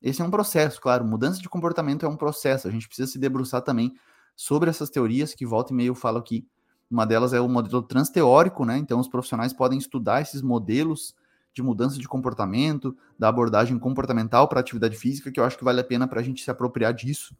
Esse 0.00 0.22
é 0.22 0.24
um 0.24 0.30
processo, 0.30 0.80
claro. 0.80 1.04
Mudança 1.04 1.40
de 1.40 1.48
comportamento 1.48 2.06
é 2.06 2.08
um 2.08 2.16
processo. 2.16 2.68
A 2.68 2.70
gente 2.70 2.86
precisa 2.86 3.10
se 3.10 3.18
debruçar 3.18 3.62
também 3.62 3.94
sobre 4.36 4.70
essas 4.70 4.90
teorias 4.90 5.34
que 5.34 5.44
volta 5.44 5.72
e 5.72 5.76
meio 5.76 5.90
eu 5.90 5.94
falo 5.94 6.18
aqui. 6.18 6.46
Uma 6.90 7.04
delas 7.04 7.32
é 7.32 7.40
o 7.40 7.48
modelo 7.48 7.82
transteórico, 7.82 8.64
né? 8.64 8.78
Então 8.78 8.98
os 8.98 9.08
profissionais 9.08 9.52
podem 9.52 9.78
estudar 9.78 10.22
esses 10.22 10.40
modelos 10.40 11.14
de 11.52 11.62
mudança 11.62 11.98
de 11.98 12.08
comportamento, 12.08 12.96
da 13.18 13.28
abordagem 13.28 13.78
comportamental 13.78 14.48
para 14.48 14.60
atividade 14.60 14.96
física, 14.96 15.30
que 15.30 15.40
eu 15.40 15.44
acho 15.44 15.58
que 15.58 15.64
vale 15.64 15.80
a 15.80 15.84
pena 15.84 16.06
para 16.06 16.20
a 16.20 16.22
gente 16.22 16.42
se 16.42 16.50
apropriar 16.50 16.94
disso 16.94 17.36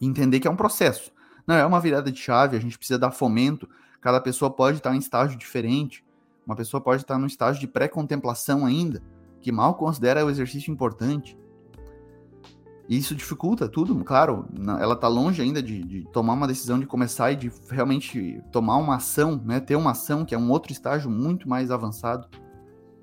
e 0.00 0.06
entender 0.06 0.38
que 0.40 0.46
é 0.46 0.50
um 0.50 0.56
processo. 0.56 1.10
Não 1.46 1.54
é 1.54 1.64
uma 1.64 1.80
virada 1.80 2.12
de 2.12 2.18
chave, 2.18 2.56
a 2.56 2.60
gente 2.60 2.76
precisa 2.76 2.98
dar 2.98 3.10
fomento. 3.10 3.68
Cada 4.00 4.20
pessoa 4.20 4.50
pode 4.50 4.76
estar 4.76 4.94
em 4.94 4.98
estágio 4.98 5.38
diferente. 5.38 6.04
Uma 6.46 6.54
pessoa 6.54 6.80
pode 6.80 7.02
estar 7.02 7.18
no 7.18 7.26
estágio 7.26 7.60
de 7.60 7.66
pré-contemplação 7.66 8.64
ainda, 8.64 9.02
que 9.40 9.50
mal 9.50 9.74
considera 9.74 10.24
o 10.24 10.30
exercício 10.30 10.70
importante. 10.70 11.36
E 12.88 12.96
isso 12.96 13.14
dificulta 13.14 13.68
tudo, 13.68 13.94
claro. 14.02 14.46
Ela 14.80 14.94
está 14.94 15.06
longe 15.08 15.42
ainda 15.42 15.62
de, 15.62 15.82
de, 15.82 16.02
tomar 16.10 16.32
uma 16.32 16.48
decisão 16.48 16.80
de 16.80 16.86
começar 16.86 17.30
e 17.30 17.36
de 17.36 17.52
realmente 17.70 18.42
tomar 18.50 18.76
uma 18.76 18.96
ação, 18.96 19.40
né? 19.44 19.60
Ter 19.60 19.76
uma 19.76 19.90
ação 19.90 20.24
que 20.24 20.34
é 20.34 20.38
um 20.38 20.50
outro 20.50 20.72
estágio 20.72 21.10
muito 21.10 21.46
mais 21.46 21.70
avançado. 21.70 22.26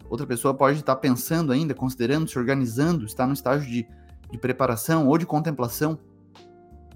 Outra 0.09 0.25
pessoa 0.25 0.55
pode 0.55 0.79
estar 0.79 0.95
pensando 0.95 1.51
ainda, 1.51 1.75
considerando, 1.75 2.27
se 2.27 2.37
organizando, 2.39 3.05
está 3.05 3.27
no 3.27 3.33
estágio 3.33 3.69
de, 3.69 3.87
de 4.31 4.37
preparação 4.39 5.07
ou 5.07 5.19
de 5.19 5.25
contemplação. 5.25 5.99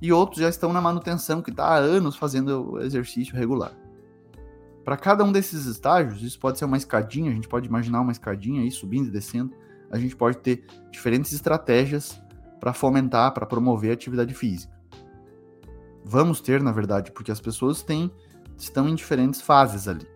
E 0.02 0.12
outros 0.12 0.42
já 0.42 0.50
estão 0.50 0.74
na 0.74 0.82
manutenção, 0.82 1.44
que 1.44 1.52
está 1.52 1.66
há 1.66 1.76
anos 1.76 2.16
fazendo 2.16 2.80
exercício 2.82 3.36
regular. 3.36 3.72
Para 4.84 4.98
cada 4.98 5.24
um 5.24 5.32
desses 5.32 5.68
estágios, 5.68 6.24
isso 6.24 6.40
pode 6.40 6.58
ser 6.58 6.66
uma 6.66 6.78
escadinha, 6.78 7.30
a 7.30 7.36
gente 7.36 7.48
pode 7.48 7.68
imaginar 7.68 8.02
uma 8.02 8.12
escadinha 8.12 8.64
aí 8.64 8.72
subindo 8.72 9.10
e 9.10 9.12
descendo. 9.12 9.54
A 9.92 10.00
gente 10.00 10.16
pode 10.16 10.38
ter 10.38 10.66
diferentes 10.92 11.32
estratégias 11.34 12.20
para 12.60 12.74
fomentar, 12.74 13.34
para 13.34 13.46
promover 13.46 13.92
a 13.92 13.94
atividade 13.94 14.34
física. 14.34 14.78
Vamos 16.04 16.42
ter, 16.42 16.62
na 16.62 16.72
verdade, 16.72 17.12
porque 17.12 17.32
as 17.32 17.40
pessoas 17.40 17.82
têm, 17.82 18.12
estão 18.58 18.88
em 18.88 18.96
diferentes 18.96 19.42
fases 19.42 19.88
ali. 19.88 20.08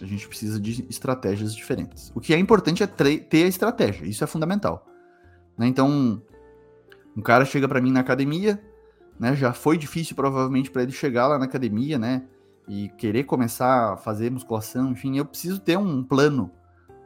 A 0.00 0.04
gente 0.04 0.28
precisa 0.28 0.60
de 0.60 0.86
estratégias 0.90 1.54
diferentes. 1.54 2.12
O 2.14 2.20
que 2.20 2.34
é 2.34 2.38
importante 2.38 2.82
é 2.82 2.86
ter 2.86 3.44
a 3.44 3.48
estratégia, 3.48 4.04
isso 4.06 4.22
é 4.22 4.26
fundamental. 4.26 4.86
Né? 5.56 5.66
Então, 5.66 6.20
um 7.16 7.22
cara 7.22 7.44
chega 7.44 7.66
para 7.66 7.80
mim 7.80 7.90
na 7.90 8.00
academia, 8.00 8.62
né? 9.18 9.34
Já 9.34 9.52
foi 9.52 9.78
difícil 9.78 10.14
provavelmente 10.14 10.70
para 10.70 10.82
ele 10.82 10.92
chegar 10.92 11.26
lá 11.26 11.38
na 11.38 11.46
academia, 11.46 11.98
né? 11.98 12.24
E 12.68 12.88
querer 12.90 13.24
começar 13.24 13.94
a 13.94 13.96
fazer 13.96 14.30
musculação, 14.30 14.90
enfim, 14.90 15.16
eu 15.16 15.24
preciso 15.24 15.60
ter 15.60 15.78
um 15.78 16.02
plano, 16.02 16.50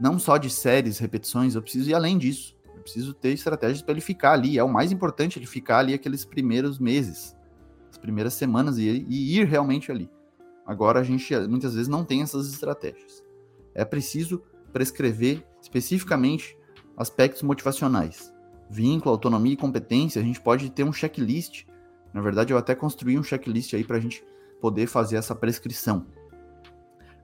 não 0.01 0.19
só 0.19 0.37
de 0.37 0.51
séries, 0.51 0.99
repetições, 0.99 1.55
eu 1.55 1.63
preciso 1.63 1.91
ir 1.91 1.95
além 1.95 2.19
disso. 2.19 2.57
Eu 2.81 2.83
preciso 2.83 3.13
ter 3.13 3.29
estratégias 3.29 3.83
para 3.83 3.93
ele 3.93 4.01
ficar 4.01 4.33
ali. 4.33 4.59
É 4.59 4.65
o 4.65 4.69
mais 4.69 4.91
importante 4.91 5.39
ele 5.39 5.45
ficar 5.45 5.81
ali 5.81 5.93
aqueles 5.93 6.25
primeiros 6.25 6.79
meses, 6.79 7.37
as 7.91 7.99
primeiras 7.99 8.33
semanas 8.33 8.79
e, 8.79 9.05
e 9.07 9.39
ir 9.39 9.47
realmente 9.47 9.93
ali. 9.93 10.11
Agora 10.67 10.99
a 10.99 11.03
gente 11.03 11.37
muitas 11.41 11.75
vezes 11.75 11.89
não 11.89 12.07
tem 12.07 12.23
essas 12.23 12.51
estratégias. 12.51 13.23
É 13.75 13.85
preciso 13.85 14.43
prescrever 14.73 15.47
especificamente 15.61 16.57
aspectos 16.97 17.43
motivacionais. 17.43 18.33
Vínculo, 18.71 19.11
autonomia 19.11 19.53
e 19.53 19.59
competência, 19.59 20.23
a 20.23 20.25
gente 20.25 20.41
pode 20.41 20.71
ter 20.71 20.85
um 20.85 20.93
checklist. 20.93 21.67
Na 22.15 22.23
verdade, 22.23 22.53
eu 22.53 22.57
até 22.57 22.75
construí 22.75 23.19
um 23.19 23.23
checklist 23.23 23.75
aí 23.75 23.85
para 23.85 23.99
a 23.99 24.01
gente 24.01 24.25
poder 24.59 24.87
fazer 24.87 25.17
essa 25.17 25.35
prescrição. 25.35 26.07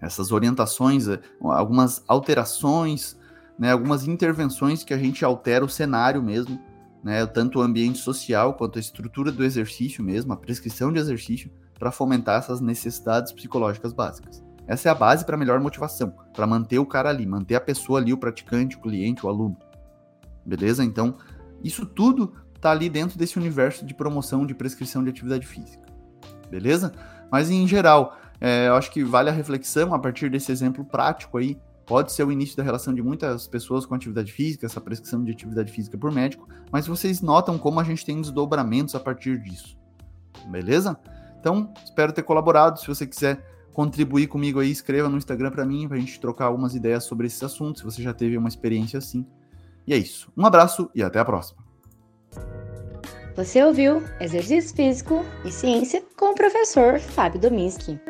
Essas 0.03 0.33
orientações, 0.33 1.07
algumas 1.41 2.05
alterações 2.07 3.17
né, 3.59 3.73
algumas 3.73 4.07
intervenções 4.07 4.85
que 4.85 4.93
a 4.93 4.99
gente 4.99 5.25
altera 5.25 5.65
o 5.65 5.69
cenário 5.69 6.23
mesmo, 6.23 6.61
né, 7.03 7.25
tanto 7.27 7.59
o 7.59 7.63
ambiente 7.63 7.99
social 7.99 8.55
quanto 8.55 8.79
a 8.79 8.81
estrutura 8.81 9.31
do 9.31 9.45
exercício 9.45 10.03
mesmo, 10.03 10.33
a 10.33 10.37
prescrição 10.37 10.93
de 10.93 10.99
exercício, 10.99 11.51
para 11.79 11.93
fomentar 11.93 12.39
essas 12.39 12.61
necessidades 12.61 13.33
psicológicas 13.33 13.93
básicas. 13.93 14.43
Essa 14.67 14.89
é 14.89 14.93
a 14.93 14.95
base 14.95 15.25
para 15.25 15.37
melhor 15.37 15.61
motivação, 15.61 16.13
para 16.33 16.47
manter 16.47 16.79
o 16.79 16.87
cara 16.87 17.11
ali, 17.11 17.25
manter 17.25 17.55
a 17.55 17.61
pessoa 17.61 18.01
ali, 18.01 18.13
o 18.13 18.19
praticante, 18.19 18.77
o 18.77 18.81
cliente, 18.81 19.25
o 19.25 19.29
aluno. 19.29 19.57
Beleza? 20.45 20.85
Então, 20.85 21.17
isso 21.63 21.87
tudo 21.87 22.35
tá 22.61 22.71
ali 22.71 22.89
dentro 22.89 23.19
desse 23.19 23.39
universo 23.39 23.85
de 23.85 23.95
promoção 23.95 24.45
de 24.45 24.55
prescrição 24.55 25.05
de 25.05 25.11
atividade 25.11 25.47
física. 25.47 25.85
Beleza? 26.51 26.93
Mas 27.31 27.51
em 27.51 27.67
geral, 27.67 28.17
é, 28.41 28.69
eu 28.69 28.75
acho 28.75 28.91
que 28.91 29.05
vale 29.05 29.31
a 29.31 29.33
reflexão 29.33 29.95
a 29.95 29.99
partir 29.99 30.31
desse 30.31 30.51
exemplo 30.51 30.85
prático 30.85 31.39
aí. 31.39 31.59
Pode 31.87 32.13
ser 32.13 32.25
o 32.25 32.33
início 32.33 32.57
da 32.57 32.65
relação 32.65 32.93
de 32.93 33.01
muitas 33.01 33.47
pessoas 33.47 33.87
com 33.87 33.95
atividade 33.95 34.33
física, 34.33 34.67
essa 34.67 34.81
prescrição 34.81 35.23
de 35.23 35.31
atividade 35.31 35.71
física 35.71 35.97
por 35.97 36.11
médico, 36.11 36.49
mas 36.73 36.87
vocês 36.87 37.21
notam 37.21 37.57
como 37.57 37.79
a 37.79 37.85
gente 37.85 38.05
tem 38.05 38.21
desdobramentos 38.21 38.95
a 38.97 39.01
partir 39.01 39.39
disso. 39.39 39.79
Beleza? 40.49 40.99
Então, 41.39 41.73
espero 41.85 42.13
ter 42.13 42.23
colaborado. 42.23 42.81
Se 42.81 42.89
você 42.89 43.07
quiser 43.07 43.41
contribuir 43.73 44.27
comigo 44.27 44.59
aí, 44.59 44.71
escreva 44.71 45.09
no 45.09 45.17
Instagram 45.17 45.51
para 45.53 45.65
mim, 45.65 45.87
para 45.87 45.97
a 45.97 46.01
gente 46.01 46.19
trocar 46.19 46.47
algumas 46.47 46.75
ideias 46.75 47.05
sobre 47.05 47.29
esse 47.29 47.45
assunto, 47.45 47.79
se 47.79 47.85
você 47.85 48.03
já 48.03 48.13
teve 48.13 48.37
uma 48.37 48.49
experiência 48.49 48.99
assim. 48.99 49.25
E 49.87 49.95
é 49.95 49.97
isso. 49.97 50.33
Um 50.37 50.45
abraço 50.45 50.91
e 50.93 51.03
até 51.03 51.21
a 51.21 51.25
próxima. 51.25 51.65
Você 53.37 53.63
ouviu 53.63 54.03
Exercício 54.19 54.75
Físico 54.75 55.25
e 55.45 55.53
Ciência 55.53 56.03
com 56.17 56.33
o 56.33 56.35
professor 56.35 56.99
Fábio 56.99 57.39
Dominski. 57.39 58.01